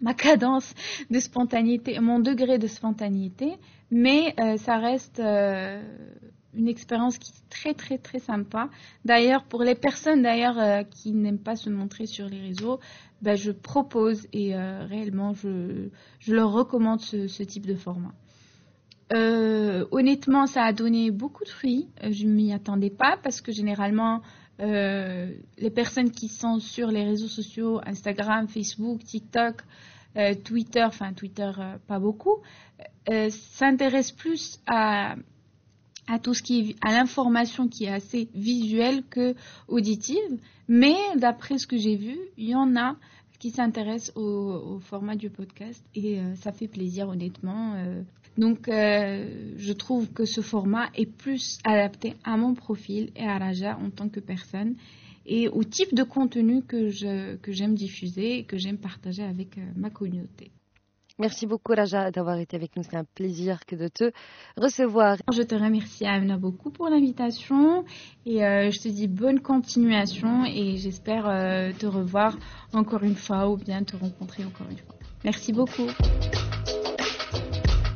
ma 0.00 0.14
cadence 0.14 0.74
de 1.10 1.20
spontanéité, 1.20 1.98
mon 2.00 2.18
degré 2.18 2.58
de 2.58 2.66
spontanéité, 2.66 3.52
mais 3.92 4.34
euh, 4.40 4.56
ça 4.56 4.78
reste 4.78 5.20
euh, 5.20 5.82
une 6.54 6.66
expérience 6.66 7.18
qui 7.18 7.30
est 7.30 7.50
très 7.50 7.74
très 7.74 7.98
très 7.98 8.18
sympa. 8.18 8.70
D'ailleurs, 9.04 9.44
pour 9.44 9.62
les 9.62 9.74
personnes 9.74 10.22
d'ailleurs 10.22 10.58
euh, 10.58 10.82
qui 10.82 11.12
n'aiment 11.12 11.38
pas 11.38 11.56
se 11.56 11.68
montrer 11.68 12.06
sur 12.06 12.26
les 12.26 12.40
réseaux, 12.40 12.80
ben, 13.20 13.36
je 13.36 13.52
propose 13.52 14.26
et 14.32 14.56
réellement 14.56 15.34
je, 15.34 15.88
je 16.18 16.34
leur 16.34 16.52
recommande 16.52 17.00
ce, 17.00 17.42
type 17.42 17.66
de 17.66 17.74
format. 17.76 18.14
Honnêtement, 19.14 20.46
ça 20.46 20.62
a 20.62 20.72
donné 20.72 21.10
beaucoup 21.10 21.44
de 21.44 21.50
fruits. 21.50 21.88
Je 22.02 22.24
ne 22.24 22.32
m'y 22.32 22.52
attendais 22.52 22.90
pas 22.90 23.18
parce 23.22 23.42
que 23.42 23.52
généralement, 23.52 24.22
les 24.58 25.70
personnes 25.72 26.10
qui 26.10 26.28
sont 26.28 26.58
sur 26.58 26.88
les 26.88 27.04
réseaux 27.04 27.28
sociaux, 27.28 27.80
Instagram, 27.84 28.48
Facebook, 28.48 29.04
TikTok, 29.04 29.62
euh, 30.16 30.34
Twitter, 30.34 30.84
enfin 30.84 31.12
Twitter, 31.12 31.50
euh, 31.58 31.76
pas 31.86 31.98
beaucoup, 31.98 32.38
euh, 33.10 33.30
s'intéressent 33.30 34.12
plus 34.12 34.60
à, 34.66 35.16
tout 36.22 36.34
ce 36.34 36.42
qui 36.42 36.60
est 36.60 36.76
à 36.86 36.92
l'information 36.92 37.68
qui 37.68 37.84
est 37.84 37.92
assez 37.92 38.28
visuelle 38.34 39.02
que 39.08 39.34
auditive. 39.68 40.38
Mais 40.68 40.96
d'après 41.16 41.58
ce 41.58 41.66
que 41.66 41.78
j'ai 41.78 41.96
vu, 41.96 42.18
il 42.36 42.50
y 42.50 42.54
en 42.54 42.76
a 42.76 42.96
qui 43.38 43.50
s'intéressent 43.50 44.16
au, 44.16 44.74
au 44.74 44.78
format 44.78 45.16
du 45.16 45.30
podcast 45.30 45.82
et 45.94 46.20
ça 46.36 46.52
fait 46.52 46.68
plaisir 46.68 47.08
honnêtement. 47.08 47.74
Donc 48.38 48.66
je 48.68 49.72
trouve 49.72 50.12
que 50.12 50.24
ce 50.24 50.40
format 50.42 50.90
est 50.94 51.06
plus 51.06 51.58
adapté 51.64 52.14
à 52.24 52.36
mon 52.36 52.54
profil 52.54 53.10
et 53.16 53.26
à 53.26 53.38
Raja 53.38 53.78
en 53.78 53.90
tant 53.90 54.08
que 54.08 54.20
personne 54.20 54.76
et 55.26 55.48
au 55.48 55.64
type 55.64 55.94
de 55.94 56.02
contenu 56.02 56.62
que 56.62 56.88
je 56.88 57.36
que 57.36 57.52
j'aime 57.52 57.74
diffuser 57.74 58.38
et 58.38 58.44
que 58.44 58.56
j'aime 58.56 58.78
partager 58.78 59.22
avec 59.22 59.58
euh, 59.58 59.62
ma 59.76 59.90
communauté. 59.90 60.52
Merci 61.18 61.46
beaucoup 61.46 61.72
Raja 61.74 62.10
d'avoir 62.10 62.38
été 62.38 62.56
avec 62.56 62.74
nous. 62.76 62.82
C'est 62.82 62.96
un 62.96 63.04
plaisir 63.04 63.64
que 63.66 63.76
de 63.76 63.88
te 63.88 64.10
recevoir. 64.56 65.18
Je 65.32 65.42
te 65.42 65.54
remercie 65.54 66.06
Amna 66.06 66.38
beaucoup 66.38 66.70
pour 66.70 66.88
l'invitation 66.88 67.84
et 68.24 68.44
euh, 68.44 68.70
je 68.70 68.80
te 68.80 68.88
dis 68.88 69.08
bonne 69.08 69.40
continuation 69.40 70.44
et 70.44 70.76
j'espère 70.78 71.28
euh, 71.28 71.70
te 71.78 71.86
revoir 71.86 72.38
encore 72.72 73.02
une 73.02 73.16
fois 73.16 73.50
ou 73.50 73.56
bien 73.56 73.84
te 73.84 73.96
rencontrer 73.96 74.44
encore 74.44 74.68
une 74.70 74.78
fois. 74.78 74.96
Merci 75.24 75.52
beaucoup. 75.52 75.86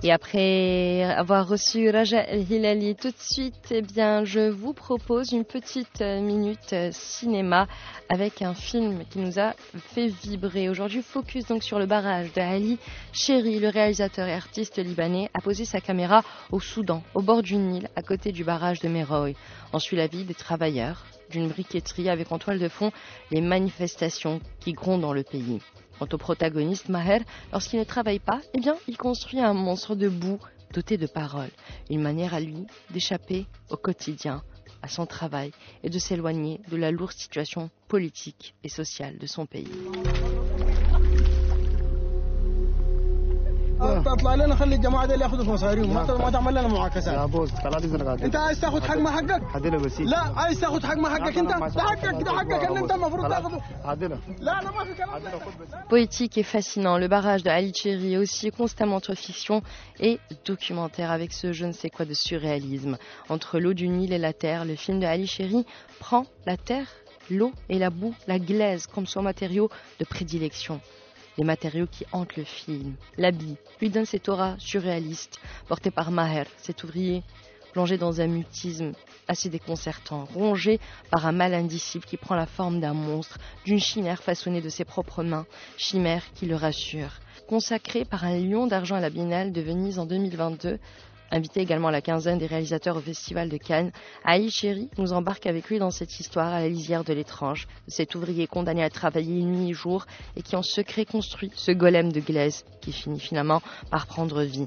Et 0.06 0.12
après 0.12 1.02
avoir 1.02 1.48
reçu 1.48 1.90
Raja 1.90 2.32
Hilali 2.32 2.94
tout 2.94 3.08
de 3.10 3.18
suite, 3.18 3.72
eh 3.72 3.82
je 4.24 4.48
vous 4.48 4.72
propose 4.72 5.32
une 5.32 5.44
petite 5.44 6.00
minute 6.00 6.76
cinéma 6.92 7.66
avec 8.08 8.40
un 8.40 8.54
film 8.54 9.02
qui 9.10 9.18
nous 9.18 9.40
a 9.40 9.54
fait 9.74 10.06
vibrer. 10.06 10.68
Aujourd'hui, 10.68 11.02
focus 11.02 11.46
donc 11.46 11.64
sur 11.64 11.80
le 11.80 11.86
barrage 11.86 12.32
de 12.32 12.40
Ali 12.40 12.78
Chéri, 13.12 13.58
le 13.58 13.68
réalisateur 13.68 14.28
et 14.28 14.32
artiste 14.32 14.78
libanais, 14.78 15.28
a 15.34 15.40
posé 15.40 15.64
sa 15.64 15.80
caméra 15.80 16.22
au 16.52 16.60
Soudan, 16.60 17.02
au 17.14 17.20
bord 17.20 17.42
du 17.42 17.56
Nil, 17.56 17.88
à 17.96 18.02
côté 18.02 18.30
du 18.30 18.44
barrage 18.44 18.78
de 18.78 18.88
Meroy. 18.88 19.32
On 19.72 19.80
suit 19.80 19.96
la 19.96 20.06
vie 20.06 20.22
des 20.22 20.34
travailleurs 20.34 21.04
d'une 21.30 21.48
briqueterie 21.48 22.10
avec 22.10 22.30
en 22.30 22.38
toile 22.38 22.60
de 22.60 22.68
fond 22.68 22.92
les 23.32 23.40
manifestations 23.40 24.40
qui 24.60 24.72
grondent 24.72 25.00
dans 25.00 25.12
le 25.12 25.24
pays. 25.24 25.60
Quant 25.98 26.08
au 26.12 26.18
protagoniste 26.18 26.88
Maher, 26.88 27.20
lorsqu'il 27.52 27.78
ne 27.78 27.84
travaille 27.84 28.18
pas, 28.18 28.40
eh 28.54 28.60
bien, 28.60 28.76
il 28.86 28.96
construit 28.98 29.40
un 29.40 29.54
monstre 29.54 29.94
de 29.94 30.08
boue 30.08 30.38
doté 30.72 30.98
de 30.98 31.06
paroles, 31.06 31.50
une 31.88 32.02
manière 32.02 32.34
à 32.34 32.40
lui 32.40 32.66
d'échapper 32.90 33.46
au 33.70 33.76
quotidien, 33.76 34.42
à 34.82 34.88
son 34.88 35.06
travail 35.06 35.52
et 35.82 35.90
de 35.90 35.98
s'éloigner 35.98 36.60
de 36.70 36.76
la 36.76 36.90
lourde 36.90 37.12
situation 37.12 37.70
politique 37.88 38.54
et 38.62 38.68
sociale 38.68 39.16
de 39.18 39.26
son 39.26 39.46
pays. 39.46 39.68
اطلع 43.81 44.35
لنا 44.35 44.55
خلي 44.55 44.75
الجماعه 44.75 45.05
دول 45.05 45.21
ياخذوا 45.21 45.53
مصاريهم 45.53 45.93
ما 45.93 46.17
ما 46.17 46.29
تعمل 46.31 46.51
لنا 46.51 46.67
معاكسات 46.67 47.13
يا 47.13 47.25
بوس 47.25 47.51
خلاص 47.51 47.83
اذنك 47.83 48.23
انت 48.23 48.35
عايز 48.35 48.61
تاخذ 48.61 48.83
حق 48.83 48.97
ما 48.97 49.11
حقك 49.11 49.41
عدله 49.55 49.77
بس 49.77 50.01
لا 50.01 50.17
عايز 50.17 50.59
تاخذ 50.59 50.85
حق 50.85 50.97
ما 50.97 51.09
حقك 51.09 51.37
انت 51.37 51.49
ده 51.49 51.81
حقك 51.83 52.23
ده 52.23 52.31
حقك 52.31 52.63
ان 52.65 52.77
انت 52.77 52.91
المفروض 52.91 53.29
تاخذه 53.29 53.61
عدله 53.85 54.19
لا 54.39 54.61
لا 54.61 54.71
ما 54.71 54.83
في 54.83 54.93
كلام 54.93 55.09
عدله 55.09 55.39
خد 55.39 55.51
بس 55.61 55.71
Poétique 55.91 56.37
et 56.37 56.43
fascinant, 56.43 56.97
le 56.97 57.07
barrage 57.09 57.43
de 57.43 57.49
Ali 57.49 57.73
Cheri 57.73 58.13
est 58.13 58.17
aussi 58.17 58.49
constamment 58.51 58.95
entre 58.95 59.13
fiction 59.13 59.61
et 59.99 60.19
documentaire 60.45 61.11
avec 61.11 61.33
ce 61.33 61.51
je 61.51 61.65
ne 61.65 61.73
sais 61.73 61.89
quoi 61.89 62.05
de 62.05 62.13
surréalisme. 62.13 62.97
Entre 63.29 63.59
l'eau 63.59 63.73
du 63.73 63.87
Nil 63.89 64.13
et 64.13 64.17
la 64.17 64.33
terre, 64.33 64.63
le 64.63 64.75
film 64.75 64.99
de 65.01 65.05
Ali 65.05 65.27
Cheri 65.27 65.65
prend 65.99 66.23
la 66.45 66.55
terre, 66.55 66.87
l'eau 67.29 67.51
et 67.67 67.77
la 67.77 67.89
boue, 67.89 68.15
la 68.27 68.39
glaise 68.39 68.87
comme 68.87 69.05
son 69.05 69.21
matériau 69.21 69.69
de 69.99 70.05
prédilection. 70.05 70.79
Les 71.38 71.44
matériaux 71.44 71.86
qui 71.86 72.04
hantent 72.12 72.36
le 72.36 72.44
film. 72.44 72.94
L'habit 73.18 73.56
lui 73.80 73.90
donne 73.90 74.06
cette 74.06 74.28
aura 74.28 74.56
surréaliste, 74.58 75.38
portée 75.68 75.90
par 75.90 76.10
Maher, 76.10 76.46
cet 76.56 76.82
ouvrier 76.84 77.22
plongé 77.76 77.98
dans 77.98 78.22
un 78.22 78.26
mutisme 78.26 78.92
assez 79.28 79.50
déconcertant, 79.50 80.24
rongé 80.34 80.80
par 81.10 81.26
un 81.26 81.32
mal 81.32 81.52
indicible 81.52 82.06
qui 82.06 82.16
prend 82.16 82.34
la 82.34 82.46
forme 82.46 82.80
d'un 82.80 82.94
monstre, 82.94 83.36
d'une 83.66 83.78
chimère 83.78 84.22
façonnée 84.22 84.62
de 84.62 84.70
ses 84.70 84.86
propres 84.86 85.22
mains, 85.22 85.44
chimère 85.76 86.22
qui 86.34 86.46
le 86.46 86.56
rassure. 86.56 87.20
Consacré 87.46 88.06
par 88.06 88.24
un 88.24 88.38
lion 88.38 88.66
d'argent 88.66 88.96
à 88.96 89.00
la 89.00 89.10
Biennale 89.10 89.52
de 89.52 89.60
Venise 89.60 89.98
en 89.98 90.06
2022, 90.06 90.78
Invité 91.30 91.60
également 91.60 91.88
à 91.88 91.92
la 91.92 92.02
quinzaine 92.02 92.38
des 92.38 92.46
réalisateurs 92.46 92.96
au 92.96 93.00
Festival 93.00 93.48
de 93.48 93.56
Cannes, 93.56 93.90
Ali 94.24 94.50
Chéri 94.50 94.88
nous 94.96 95.12
embarque 95.12 95.46
avec 95.46 95.68
lui 95.68 95.78
dans 95.78 95.90
cette 95.90 96.20
histoire 96.20 96.52
à 96.52 96.60
la 96.60 96.68
lisière 96.68 97.02
de 97.02 97.12
l'étrange, 97.12 97.66
de 97.86 97.92
cet 97.92 98.14
ouvrier 98.14 98.46
condamné 98.46 98.84
à 98.84 98.90
travailler 98.90 99.42
nuit 99.42 99.70
et 99.70 99.74
jour 99.74 100.06
et 100.36 100.42
qui 100.42 100.54
en 100.54 100.62
secret 100.62 101.04
construit 101.04 101.50
ce 101.54 101.72
golem 101.72 102.12
de 102.12 102.20
glaise 102.20 102.64
qui 102.80 102.92
finit 102.92 103.18
finalement 103.18 103.60
par 103.90 104.06
prendre 104.06 104.42
vie. 104.42 104.66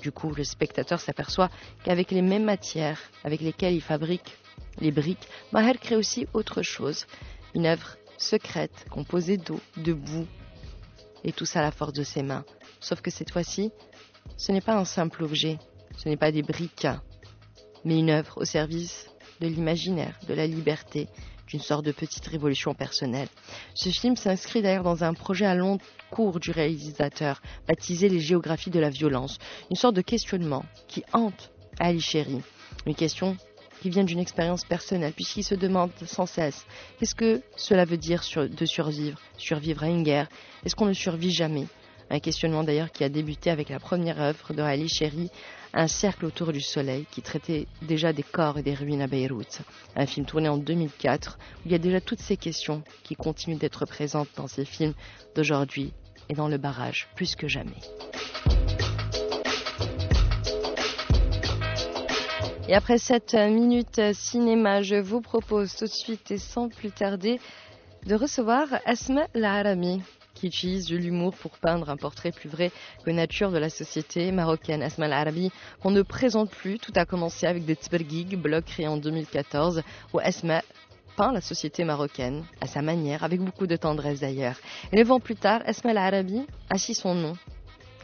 Du 0.00 0.10
coup, 0.10 0.32
le 0.32 0.44
spectateur 0.44 1.00
s'aperçoit 1.00 1.50
qu'avec 1.84 2.10
les 2.10 2.22
mêmes 2.22 2.44
matières 2.44 3.00
avec 3.24 3.40
lesquelles 3.40 3.74
il 3.74 3.82
fabrique 3.82 4.36
les 4.80 4.92
briques, 4.92 5.28
Maher 5.52 5.78
crée 5.78 5.96
aussi 5.96 6.26
autre 6.32 6.62
chose, 6.62 7.06
une 7.54 7.66
œuvre 7.66 7.96
secrète 8.16 8.86
composée 8.90 9.36
d'eau, 9.36 9.60
de 9.76 9.92
boue, 9.92 10.26
et 11.24 11.32
tout 11.32 11.44
ça 11.44 11.60
à 11.60 11.62
la 11.62 11.72
force 11.72 11.92
de 11.92 12.04
ses 12.04 12.22
mains. 12.22 12.44
Sauf 12.80 13.00
que 13.00 13.10
cette 13.10 13.30
fois-ci, 13.30 13.72
ce 14.36 14.52
n'est 14.52 14.60
pas 14.60 14.76
un 14.76 14.84
simple 14.84 15.24
objet, 15.24 15.58
ce 15.98 16.08
n'est 16.08 16.16
pas 16.16 16.32
des 16.32 16.42
briques, 16.42 16.86
mais 17.84 17.98
une 17.98 18.10
œuvre 18.10 18.38
au 18.38 18.44
service 18.44 19.10
de 19.40 19.48
l'imaginaire, 19.48 20.18
de 20.28 20.34
la 20.34 20.46
liberté, 20.46 21.08
d'une 21.48 21.60
sorte 21.60 21.84
de 21.84 21.92
petite 21.92 22.26
révolution 22.26 22.72
personnelle. 22.74 23.28
Ce 23.74 23.88
film 23.88 24.16
s'inscrit 24.16 24.62
d'ailleurs 24.62 24.84
dans 24.84 25.02
un 25.02 25.14
projet 25.14 25.46
à 25.46 25.54
long 25.54 25.78
cours 26.10 26.38
du 26.40 26.50
réalisateur, 26.50 27.42
baptisé 27.66 28.08
Les 28.08 28.20
géographies 28.20 28.70
de 28.70 28.80
la 28.80 28.90
violence, 28.90 29.38
une 29.70 29.76
sorte 29.76 29.96
de 29.96 30.02
questionnement 30.02 30.64
qui 30.86 31.02
hante 31.12 31.50
Ali 31.80 32.00
Chéri, 32.00 32.40
une 32.86 32.94
question 32.94 33.36
qui 33.80 33.90
vient 33.90 34.04
d'une 34.04 34.18
expérience 34.18 34.64
personnelle, 34.64 35.12
puisqu'il 35.12 35.44
se 35.44 35.54
demande 35.54 35.90
sans 36.06 36.26
cesse 36.26 36.66
qu'est-ce 36.98 37.14
que 37.14 37.42
cela 37.56 37.84
veut 37.84 37.96
dire 37.96 38.22
de 38.36 38.66
survivre, 38.66 39.20
survivre 39.36 39.84
à 39.84 39.88
une 39.88 40.02
guerre, 40.02 40.28
est-ce 40.64 40.76
qu'on 40.76 40.86
ne 40.86 40.92
survit 40.92 41.30
jamais? 41.32 41.66
Un 42.10 42.20
questionnement 42.20 42.64
d'ailleurs 42.64 42.90
qui 42.90 43.04
a 43.04 43.08
débuté 43.08 43.50
avec 43.50 43.68
la 43.68 43.78
première 43.78 44.20
œuvre 44.20 44.54
de 44.54 44.62
Ali 44.62 44.88
Chéri, 44.88 45.30
Un 45.74 45.86
cercle 45.86 46.24
autour 46.24 46.52
du 46.52 46.60
soleil, 46.60 47.06
qui 47.10 47.22
traitait 47.22 47.66
déjà 47.82 48.12
des 48.12 48.22
corps 48.22 48.58
et 48.58 48.62
des 48.62 48.74
ruines 48.74 49.02
à 49.02 49.06
Beyrouth. 49.06 49.60
Un 49.96 50.06
film 50.06 50.26
tourné 50.26 50.48
en 50.48 50.56
2004, 50.56 51.38
où 51.38 51.62
il 51.66 51.72
y 51.72 51.74
a 51.74 51.78
déjà 51.78 52.00
toutes 52.00 52.20
ces 52.20 52.36
questions 52.36 52.82
qui 53.02 53.14
continuent 53.14 53.58
d'être 53.58 53.84
présentes 53.86 54.28
dans 54.36 54.48
ces 54.48 54.64
films 54.64 54.94
d'aujourd'hui 55.34 55.92
et 56.28 56.34
dans 56.34 56.48
le 56.48 56.58
barrage, 56.58 57.08
plus 57.14 57.34
que 57.34 57.48
jamais. 57.48 57.72
Et 62.68 62.74
après 62.74 62.98
cette 62.98 63.34
minute 63.34 64.12
cinéma, 64.12 64.82
je 64.82 64.96
vous 64.96 65.22
propose 65.22 65.74
tout 65.74 65.86
de 65.86 65.90
suite 65.90 66.30
et 66.30 66.36
sans 66.38 66.68
plus 66.68 66.90
tarder 66.90 67.40
de 68.06 68.14
recevoir 68.14 68.68
Asma 68.84 69.26
Laharami, 69.34 70.02
qui 70.38 70.46
utilise 70.46 70.86
de 70.86 70.96
l'humour 70.96 71.34
pour 71.34 71.50
peindre 71.58 71.90
un 71.90 71.96
portrait 71.96 72.30
plus 72.30 72.48
vrai 72.48 72.70
que 73.04 73.10
nature 73.10 73.50
de 73.50 73.58
la 73.58 73.70
société 73.70 74.30
marocaine. 74.30 74.82
Asma 74.82 75.08
Laharami, 75.08 75.50
qu'on 75.82 75.90
ne 75.90 76.02
présente 76.02 76.50
plus, 76.50 76.78
tout 76.78 76.92
a 76.94 77.04
commencé 77.04 77.46
avec 77.46 77.64
des 77.64 77.74
Tzbergig, 77.74 78.36
blog 78.36 78.64
créé 78.64 78.86
en 78.86 78.96
2014, 78.96 79.82
où 80.12 80.18
Asma 80.20 80.62
peint 81.16 81.32
la 81.32 81.40
société 81.40 81.82
marocaine 81.82 82.44
à 82.60 82.66
sa 82.66 82.80
manière, 82.80 83.24
avec 83.24 83.40
beaucoup 83.40 83.66
de 83.66 83.76
tendresse 83.76 84.20
d'ailleurs. 84.20 84.56
Et 84.92 84.96
neuf 84.96 85.10
ans 85.10 85.20
plus 85.20 85.34
tard, 85.34 85.60
Asma 85.66 85.92
Laharami 85.92 86.46
a 86.70 86.78
son 86.78 87.14
nom 87.14 87.32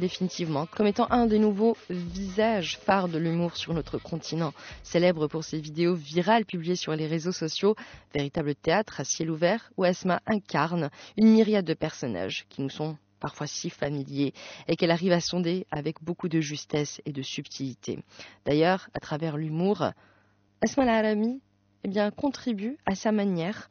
définitivement, 0.01 0.67
comme 0.67 0.87
étant 0.87 1.11
un 1.11 1.27
des 1.27 1.39
nouveaux 1.39 1.77
visages 1.91 2.79
phares 2.79 3.09
de 3.09 3.19
l'humour 3.19 3.57
sur 3.57 3.75
notre 3.75 3.99
continent. 3.99 4.53
Célèbre 4.83 5.27
pour 5.27 5.45
ses 5.45 5.61
vidéos 5.61 5.95
virales 5.95 6.45
publiées 6.45 6.77
sur 6.77 6.95
les 6.95 7.07
réseaux 7.07 7.33
sociaux, 7.33 7.77
véritable 8.15 8.55
théâtre 8.55 9.01
à 9.01 9.05
ciel 9.05 9.31
ouvert, 9.31 9.71
où 9.77 9.85
Asma 9.85 10.21
incarne 10.27 10.91
une 11.17 11.29
myriade 11.29 11.65
de 11.65 11.75
personnages 11.75 12.47
qui 12.49 12.63
nous 12.63 12.71
sont 12.71 12.97
parfois 13.21 13.47
si 13.47 13.71
familiers 13.71 14.35
et 14.69 14.77
qu'elle 14.77 14.91
arrive 14.91 15.13
à 15.13 15.21
sonder 15.21 15.67
avec 15.71 16.03
beaucoup 16.03 16.29
de 16.29 16.41
justesse 16.41 17.01
et 17.07 17.13
de 17.13 17.23
subtilité. 17.23 18.01
D'ailleurs, 18.45 18.89
à 18.93 19.01
travers 19.01 19.37
l'humour, 19.37 19.93
Asma 20.63 20.85
Laharami 20.85 21.41
eh 21.85 22.11
contribue 22.17 22.77
à 22.87 22.95
sa 22.95 23.13
manière 23.13 23.69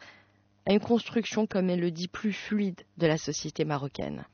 à 0.66 0.74
une 0.74 0.80
construction, 0.80 1.46
comme 1.46 1.70
elle 1.70 1.82
le 1.82 1.92
dit, 1.92 2.08
plus 2.08 2.34
fluide 2.34 2.82
de 2.98 3.08
la 3.08 3.18
société 3.18 3.66
marocaine. 3.66 4.26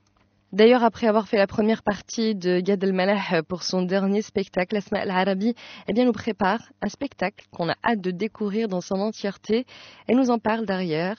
D'ailleurs, 0.51 0.83
après 0.83 1.07
avoir 1.07 1.27
fait 1.27 1.37
la 1.37 1.45
première 1.45 1.83
partie 1.83 2.33
de 2.33 2.59
Gad 2.59 2.83
El-Maleh 2.83 3.43
pour 3.47 3.61
son 3.61 3.83
dernier 3.83 4.23
spectacle, 4.23 4.77
Asma 4.77 4.99
Al-Arabi, 4.99 5.53
eh 5.87 5.93
bien, 5.93 6.05
nous 6.05 6.11
prépare 6.11 6.71
un 6.81 6.89
spectacle 6.89 7.45
qu'on 7.51 7.69
a 7.69 7.75
hâte 7.83 8.01
de 8.01 8.09
découvrir 8.09 8.67
dans 8.67 8.81
son 8.81 8.95
entièreté. 8.95 9.65
Elle 10.07 10.17
nous 10.17 10.31
en 10.31 10.39
parle 10.39 10.65
d'ailleurs. 10.65 11.17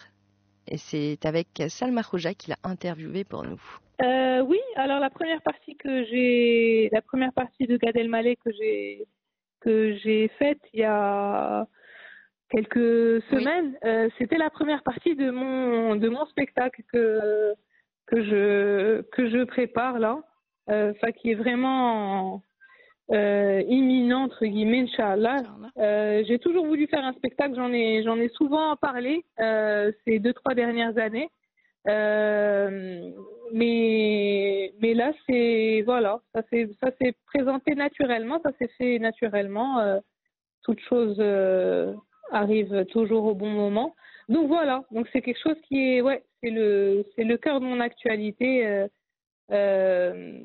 Et 0.66 0.78
c'est 0.78 1.24
avec 1.24 1.48
Salma 1.68 2.02
Khouja 2.02 2.34
qu'il 2.34 2.52
a 2.54 2.56
interviewé 2.64 3.24
pour 3.24 3.44
nous. 3.44 3.60
Euh, 4.02 4.40
oui, 4.42 4.58
alors 4.76 4.98
la 4.98 5.10
première 5.10 5.42
partie 5.42 5.76
que 5.76 6.04
j'ai, 6.06 6.88
la 6.92 7.02
première 7.02 7.32
partie 7.32 7.66
de 7.66 7.76
Gad 7.76 7.96
Elmaleh 7.96 8.36
que 8.36 8.50
j'ai 8.52 9.06
que 9.60 9.94
j'ai 10.02 10.28
faite 10.38 10.60
il 10.72 10.80
y 10.80 10.84
a 10.84 11.66
quelques 12.48 13.22
semaines, 13.30 13.76
euh, 13.84 14.08
c'était 14.16 14.38
la 14.38 14.48
première 14.48 14.82
partie 14.82 15.14
de 15.16 15.30
mon 15.30 15.96
de 15.96 16.08
mon 16.08 16.24
spectacle 16.26 16.82
que 16.90 17.52
que 18.10 18.22
je 18.24 19.02
que 19.12 19.28
je 19.30 19.44
prépare 19.44 19.98
là, 19.98 20.20
euh, 20.70 20.92
enfin 20.96 21.12
qui 21.12 21.30
est 21.30 21.34
vraiment 21.34 22.42
euh, 23.12 23.62
imminent 23.68 24.24
entre 24.24 24.44
guillemets, 24.46 24.82
Inch'Allah. 24.82 25.42
Euh, 25.78 26.22
j'ai 26.26 26.38
toujours 26.38 26.66
voulu 26.66 26.86
faire 26.86 27.04
un 27.04 27.12
spectacle, 27.14 27.54
j'en 27.56 27.72
ai 27.72 28.02
j'en 28.04 28.18
ai 28.18 28.28
souvent 28.30 28.76
parlé 28.76 29.24
euh, 29.40 29.90
ces 30.04 30.18
deux 30.18 30.32
trois 30.32 30.54
dernières 30.54 30.96
années. 30.98 31.28
Mais 33.52 34.72
mais 34.80 34.94
là 34.94 35.12
c'est 35.26 35.82
voilà 35.84 36.20
ça 36.34 36.42
s'est 36.50 36.70
ça 36.80 36.90
s'est 37.00 37.14
présenté 37.26 37.74
naturellement 37.74 38.40
ça 38.44 38.50
s'est 38.58 38.70
fait 38.78 38.98
naturellement 39.00 39.98
toute 40.62 40.78
chose 40.80 41.20
arrive 42.30 42.84
toujours 42.92 43.24
au 43.24 43.34
bon 43.34 43.50
moment 43.50 43.96
donc 44.28 44.46
voilà 44.46 44.84
donc 44.92 45.08
c'est 45.12 45.20
quelque 45.20 45.42
chose 45.42 45.56
qui 45.66 45.96
est 45.96 46.00
ouais 46.00 46.22
c'est 46.42 46.50
le 46.50 47.04
c'est 47.14 47.24
le 47.24 47.36
cœur 47.36 47.60
de 47.60 47.66
mon 47.66 47.80
actualité 47.80 48.66
euh, 48.66 48.88
euh, 49.50 50.40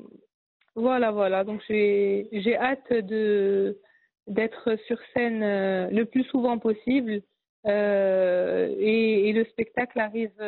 voilà 0.74 1.10
voilà 1.10 1.44
donc 1.44 1.62
j'ai 1.68 2.28
j'ai 2.32 2.56
hâte 2.56 2.92
de 2.92 3.78
d'être 4.26 4.76
sur 4.86 4.98
scène 5.14 5.42
euh, 5.42 5.88
le 5.90 6.04
plus 6.04 6.24
souvent 6.24 6.58
possible 6.58 7.22
et, 7.68 9.32
le 9.34 9.44
spectacle 9.46 9.98
arrive 9.98 10.40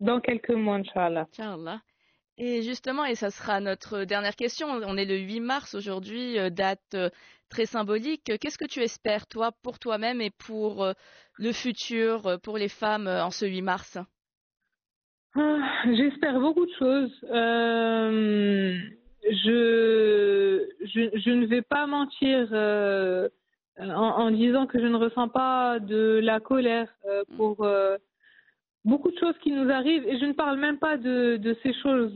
dans 0.00 0.20
quelques 0.20 0.50
mois, 0.50 0.74
Inch'Allah. 0.76 1.26
Inch'Allah. 1.32 1.80
Et 2.36 2.60
justement, 2.60 3.06
et 3.06 3.14
ça 3.14 3.30
sera 3.30 3.58
notre 3.60 4.04
dernière 4.04 4.36
question, 4.36 4.68
on 4.68 4.98
est 4.98 5.06
le 5.06 5.16
8 5.16 5.40
mars 5.40 5.74
aujourd'hui, 5.74 6.36
date 6.50 6.94
très 7.48 7.64
symbolique. 7.64 8.30
Qu'est-ce 8.38 8.58
que 8.58 8.66
tu 8.66 8.80
espères, 8.80 9.26
toi, 9.26 9.50
pour 9.62 9.78
toi-même 9.78 10.20
et 10.20 10.28
pour 10.28 10.86
le 11.38 11.52
futur, 11.52 12.38
pour 12.42 12.58
les 12.58 12.68
femmes 12.68 13.08
en 13.08 13.30
ce 13.30 13.46
8 13.46 13.62
mars? 13.62 13.98
Ah, 15.38 15.58
J'espère 15.92 16.40
beaucoup 16.40 16.64
de 16.64 16.72
choses. 16.78 17.12
Euh, 17.30 18.78
je, 19.28 20.66
je, 20.80 21.18
je 21.18 21.30
ne 21.30 21.46
vais 21.46 21.60
pas 21.62 21.86
mentir 21.86 22.48
euh, 22.52 23.28
en, 23.78 23.84
en 23.92 24.30
disant 24.30 24.66
que 24.66 24.78
je 24.80 24.86
ne 24.86 24.96
ressens 24.96 25.28
pas 25.28 25.78
de 25.78 26.20
la 26.22 26.40
colère 26.40 26.88
euh, 27.06 27.22
pour 27.36 27.64
euh, 27.64 27.98
beaucoup 28.86 29.10
de 29.10 29.18
choses 29.18 29.36
qui 29.42 29.50
nous 29.52 29.70
arrivent. 29.70 30.06
Et 30.06 30.18
je 30.18 30.24
ne 30.24 30.32
parle 30.32 30.58
même 30.58 30.78
pas 30.78 30.96
de, 30.96 31.36
de 31.36 31.56
ces 31.62 31.74
choses 31.74 32.14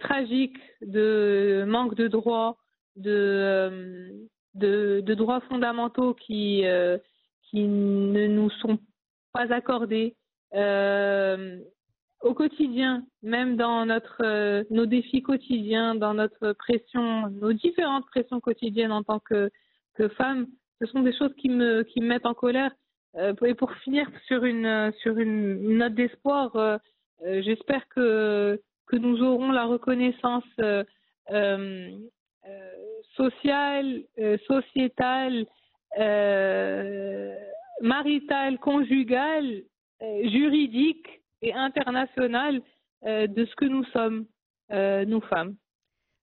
tragiques, 0.00 0.58
de 0.82 1.64
manque 1.68 1.94
de 1.94 2.08
droits, 2.08 2.56
de, 2.96 4.26
de, 4.54 5.00
de 5.00 5.14
droits 5.14 5.40
fondamentaux 5.42 6.14
qui, 6.14 6.64
qui 7.44 7.62
ne 7.62 8.26
nous 8.26 8.50
sont 8.50 8.78
pas 9.32 9.52
accordés. 9.52 10.16
Euh, 10.54 11.58
au 12.22 12.32
quotidien, 12.32 13.04
même 13.22 13.56
dans 13.56 13.84
notre, 13.84 14.22
euh, 14.24 14.64
nos 14.70 14.86
défis 14.86 15.22
quotidiens, 15.22 15.94
dans 15.94 16.14
notre 16.14 16.52
pression, 16.52 17.28
nos 17.28 17.52
différentes 17.52 18.06
pressions 18.06 18.40
quotidiennes 18.40 18.92
en 18.92 19.02
tant 19.02 19.18
que, 19.18 19.50
que 19.94 20.08
femme, 20.08 20.46
ce 20.80 20.86
sont 20.86 21.00
des 21.00 21.14
choses 21.16 21.34
qui 21.36 21.48
me, 21.50 21.82
qui 21.82 22.00
me 22.00 22.06
mettent 22.06 22.26
en 22.26 22.34
colère. 22.34 22.72
Euh, 23.16 23.34
et 23.44 23.54
pour 23.54 23.72
finir 23.84 24.08
sur 24.26 24.44
une, 24.44 24.92
sur 25.02 25.18
une 25.18 25.76
note 25.76 25.94
d'espoir, 25.94 26.80
j'espère 27.22 27.86
que, 27.88 28.60
que 28.86 28.96
nous 28.96 29.22
aurons 29.22 29.50
la 29.50 29.64
reconnaissance 29.64 30.44
sociale, 33.16 34.02
sociétale, 34.46 35.46
maritale, 37.80 38.58
conjugale, 38.58 39.62
juridique 40.30 41.06
et 41.42 41.52
internationale 41.52 42.60
euh, 43.06 43.26
de 43.26 43.44
ce 43.44 43.54
que 43.56 43.64
nous 43.64 43.84
sommes, 43.86 44.26
euh, 44.72 45.04
nous 45.04 45.20
femmes. 45.22 45.56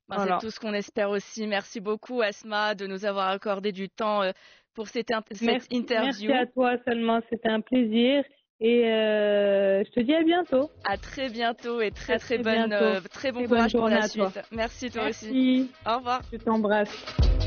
Ben, 0.09 0.15
Voilà. 0.17 0.37
C'est 0.39 0.45
tout 0.47 0.51
ce 0.51 0.59
qu'on 0.59 0.73
espère 0.73 1.09
aussi. 1.09 1.47
Merci 1.47 1.79
beaucoup, 1.79 2.21
Asma, 2.21 2.75
de 2.75 2.87
nous 2.87 3.05
avoir 3.05 3.29
accordé 3.29 3.71
du 3.71 3.87
temps 3.89 4.23
euh, 4.23 4.31
pour 4.73 4.87
cette, 4.87 5.11
in- 5.11 5.23
cette 5.31 5.41
Merci, 5.41 5.67
interview. 5.71 6.31
merci 6.31 6.43
à 6.43 6.45
toi, 6.47 6.75
Salma, 6.85 7.21
c'était 7.29 7.49
un 7.49 7.61
plaisir. 7.61 8.23
Et 8.63 8.85
euh, 8.85 9.83
je 9.83 9.89
te 9.91 9.99
dis 10.01 10.13
à 10.13 10.21
bientôt. 10.23 10.69
À 10.83 10.95
très 10.97 11.29
bientôt 11.29 11.81
et 11.81 11.89
très 11.91 12.19
très, 12.19 12.35
très 12.35 12.43
bonne, 12.43 12.71
euh, 12.73 12.99
très 13.11 13.31
bon 13.31 13.39
Très 13.39 13.47
bonne 13.47 13.57
courage 13.57 13.71
pour 13.71 13.79
journée 13.81 13.95
la 13.95 14.03
à 14.03 14.09
toi. 14.09 14.29
suite. 14.31 14.43
Merci 14.51 14.91
toi 14.91 15.09
aussi. 15.09 15.25
Merci. 15.31 15.71
Au 15.87 15.97
revoir. 15.97 16.21
Je 16.31 16.37
t'embrasse. 16.37 17.40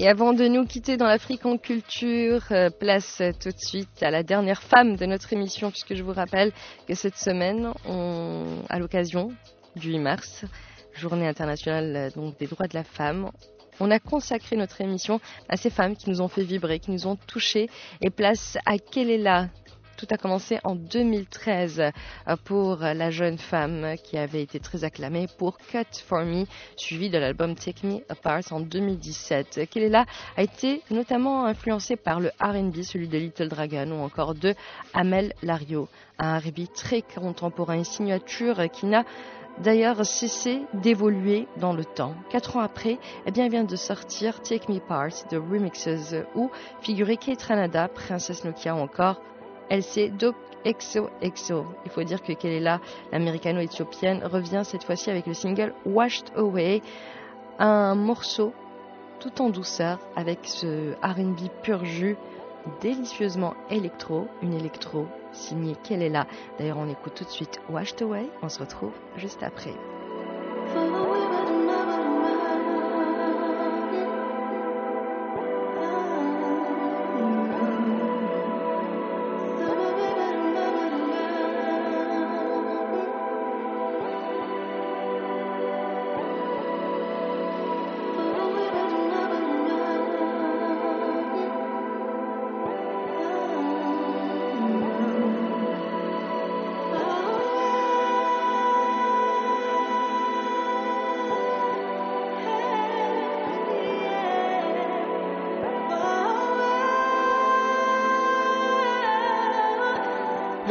Et 0.00 0.08
avant 0.08 0.32
de 0.32 0.48
nous 0.48 0.66
quitter 0.66 0.96
dans 0.96 1.06
l'Afrique 1.06 1.46
en 1.46 1.56
culture, 1.56 2.42
euh, 2.50 2.68
place 2.68 3.22
tout 3.40 3.50
de 3.50 3.58
suite 3.58 4.02
à 4.02 4.10
la 4.10 4.24
dernière 4.24 4.60
femme 4.60 4.96
de 4.96 5.06
notre 5.06 5.32
émission, 5.32 5.70
puisque 5.70 5.94
je 5.94 6.02
vous 6.02 6.12
rappelle 6.12 6.50
que 6.88 6.94
cette 6.94 7.16
semaine, 7.16 7.72
à 8.68 8.78
l'occasion 8.80 9.32
du 9.76 9.90
8 9.90 9.98
mars, 10.00 10.44
journée 10.94 11.28
internationale 11.28 12.10
euh, 12.16 12.30
des 12.38 12.48
droits 12.48 12.66
de 12.66 12.74
la 12.74 12.82
femme, 12.82 13.30
on 13.80 13.90
a 13.90 14.00
consacré 14.00 14.56
notre 14.56 14.80
émission 14.80 15.20
à 15.48 15.56
ces 15.56 15.70
femmes 15.70 15.96
qui 15.96 16.10
nous 16.10 16.20
ont 16.20 16.28
fait 16.28 16.44
vibrer, 16.44 16.80
qui 16.80 16.90
nous 16.90 17.06
ont 17.06 17.16
touchés, 17.16 17.68
et 18.00 18.10
place 18.10 18.58
à 18.66 18.78
Kelela. 18.78 19.48
Tout 19.96 20.06
a 20.10 20.16
commencé 20.16 20.58
en 20.64 20.74
2013 20.74 21.80
euh, 21.80 22.36
pour 22.44 22.78
la 22.78 23.10
jeune 23.10 23.38
femme 23.38 23.94
qui 24.02 24.18
avait 24.18 24.42
été 24.42 24.58
très 24.58 24.82
acclamée 24.82 25.26
pour 25.38 25.58
Cut 25.58 26.02
For 26.06 26.24
Me, 26.24 26.46
suivi 26.76 27.10
de 27.10 27.18
l'album 27.18 27.54
Take 27.54 27.86
Me 27.86 28.00
Apart 28.08 28.42
en 28.50 28.60
2017. 28.60 29.68
Kelela 29.70 30.04
a 30.36 30.42
été 30.42 30.82
notamment 30.90 31.46
influencée 31.46 31.96
par 31.96 32.20
le 32.20 32.30
R&B, 32.40 32.82
celui 32.82 33.08
de 33.08 33.18
Little 33.18 33.48
Dragon 33.48 33.90
ou 33.92 34.02
encore 34.02 34.34
de 34.34 34.54
Amel 34.92 35.32
Lario, 35.42 35.88
un 36.18 36.38
R&B 36.38 36.72
très 36.74 37.02
contemporain 37.02 37.78
et 37.78 37.84
signature 37.84 38.70
qui 38.72 38.86
n'a 38.86 39.04
d'ailleurs 39.58 40.04
cessé 40.04 40.62
d'évoluer 40.74 41.46
dans 41.58 41.72
le 41.72 41.84
temps. 41.84 42.14
Quatre 42.30 42.56
ans 42.56 42.60
après, 42.60 42.98
eh 43.26 43.30
bien, 43.30 43.44
elle 43.44 43.50
vient 43.50 43.64
de 43.64 43.76
sortir 43.76 44.40
Take 44.42 44.72
Me 44.72 44.80
Part 44.80 45.28
de 45.30 45.36
Remixes 45.36 46.14
où 46.34 46.50
figurait 46.80 47.16
Kate 47.16 47.42
Ranada, 47.42 47.88
Princesse 47.88 48.44
Nokia 48.44 48.74
ou 48.74 48.80
encore 48.80 49.20
LC 49.70 50.10
Dope 50.16 50.36
Exo 50.64 51.08
Exo. 51.20 51.66
Il 51.84 51.90
faut 51.90 52.02
dire 52.02 52.22
que 52.22 52.32
Kelela, 52.32 52.80
l'américano-éthiopienne, 53.12 54.24
revient 54.24 54.62
cette 54.64 54.84
fois-ci 54.84 55.10
avec 55.10 55.26
le 55.26 55.34
single 55.34 55.74
Washed 55.84 56.26
Away, 56.36 56.82
un 57.58 57.94
morceau 57.94 58.52
tout 59.20 59.40
en 59.40 59.50
douceur 59.50 59.98
avec 60.16 60.40
ce 60.42 60.92
R&B 61.02 61.48
pur 61.62 61.84
jus 61.84 62.16
délicieusement 62.80 63.54
électro, 63.70 64.26
une 64.42 64.54
électro 64.54 65.06
signée 65.32 65.76
Kelela. 65.82 66.26
D'ailleurs, 66.58 66.78
on 66.78 66.88
écoute 66.88 67.14
tout 67.14 67.24
de 67.24 67.30
suite 67.30 67.60
Washed 67.68 68.00
Away. 68.02 68.26
On 68.42 68.48
se 68.48 68.58
retrouve 68.58 68.92
juste 69.16 69.42
après. 69.42 69.74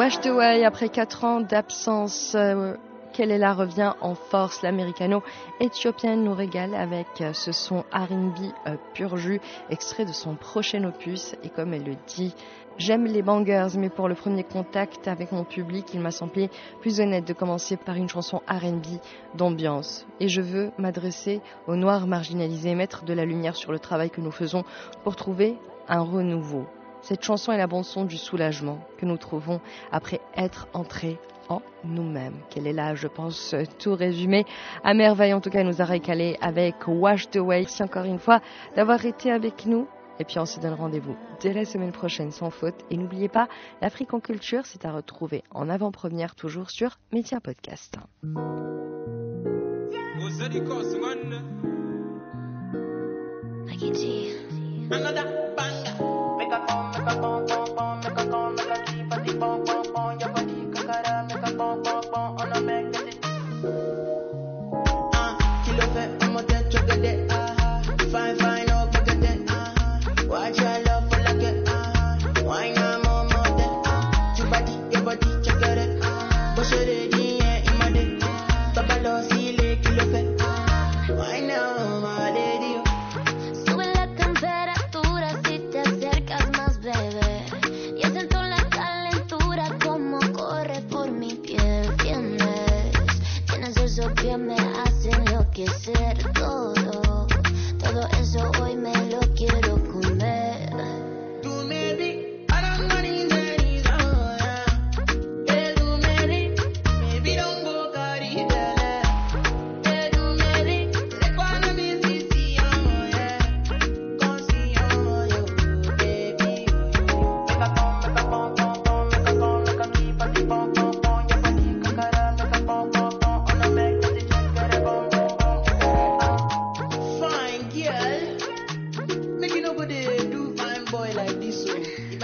Washed 0.03 0.27
Away, 0.27 0.65
après 0.65 0.89
4 0.89 1.23
ans 1.23 1.39
d'absence, 1.39 2.35
euh, 2.35 2.75
Kelela 3.13 3.53
revient 3.53 3.93
en 4.01 4.15
force? 4.15 4.61
L'américano-éthiopienne 4.61 6.25
nous 6.25 6.33
régale 6.33 6.75
avec 6.75 7.07
euh, 7.21 7.31
ce 7.31 7.53
son 7.53 7.85
R&B 7.93 8.51
euh, 8.67 8.75
pur 8.93 9.15
jus, 9.15 9.39
extrait 9.69 10.03
de 10.03 10.11
son 10.11 10.35
prochain 10.35 10.83
opus. 10.83 11.37
Et 11.45 11.49
comme 11.49 11.73
elle 11.73 11.85
le 11.85 11.95
dit, 12.05 12.35
j'aime 12.77 13.05
les 13.05 13.21
bangers, 13.21 13.77
mais 13.77 13.87
pour 13.87 14.09
le 14.09 14.15
premier 14.15 14.43
contact 14.43 15.07
avec 15.07 15.31
mon 15.31 15.45
public, 15.45 15.93
il 15.93 16.01
m'a 16.01 16.11
semblé 16.11 16.49
plus 16.81 16.99
honnête 16.99 17.25
de 17.25 17.31
commencer 17.31 17.77
par 17.77 17.95
une 17.95 18.09
chanson 18.09 18.41
R&B 18.45 18.99
d'ambiance. 19.35 20.05
Et 20.19 20.27
je 20.27 20.41
veux 20.41 20.71
m'adresser 20.77 21.39
aux 21.65 21.77
noirs 21.77 22.07
marginalisés, 22.07 22.75
mettre 22.75 23.05
de 23.05 23.13
la 23.13 23.23
lumière 23.23 23.55
sur 23.55 23.71
le 23.71 23.79
travail 23.79 24.09
que 24.09 24.19
nous 24.19 24.31
faisons 24.31 24.65
pour 25.05 25.15
trouver 25.15 25.57
un 25.87 26.01
renouveau. 26.01 26.65
Cette 27.03 27.21
chanson 27.21 27.51
est 27.51 27.57
la 27.57 27.67
bande-son 27.67 28.05
du 28.05 28.17
soulagement 28.17 28.79
que 28.97 29.05
nous 29.05 29.17
trouvons 29.17 29.59
après 29.91 30.21
être 30.37 30.67
entrés 30.73 31.19
en 31.49 31.61
nous-mêmes. 31.83 32.37
Quelle 32.49 32.65
est 32.65 32.73
là, 32.73 32.95
je 32.95 33.07
pense, 33.07 33.53
tout 33.77 33.93
résumé. 33.93 34.45
À 34.85 34.93
merveille, 34.93 35.33
en 35.33 35.41
tout 35.41 35.49
cas, 35.49 35.59
elle 35.59 35.67
nous 35.67 35.81
a 35.81 35.85
récalé 35.85 36.37
avec 36.39 36.75
Washed 36.87 37.35
Away. 37.35 37.59
Merci 37.59 37.83
encore 37.83 38.05
une 38.05 38.19
fois 38.19 38.39
d'avoir 38.77 39.05
été 39.05 39.31
avec 39.31 39.65
nous. 39.65 39.85
Et 40.17 40.23
puis 40.23 40.39
on 40.39 40.45
se 40.45 40.61
donne 40.61 40.75
rendez-vous 40.75 41.17
dès 41.41 41.51
la 41.51 41.65
semaine 41.65 41.91
prochaine 41.91 42.31
sans 42.31 42.51
faute. 42.51 42.75
Et 42.89 42.95
n'oubliez 42.95 43.27
pas, 43.27 43.49
l'Afrique 43.81 44.13
en 44.13 44.21
culture, 44.21 44.65
c'est 44.65 44.85
à 44.85 44.93
retrouver 44.93 45.43
en 45.51 45.69
avant-première 45.69 46.35
toujours 46.35 46.69
sur 46.69 46.99
Média 47.11 47.41
Podcast. 47.41 47.97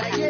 Detalle 0.01 0.28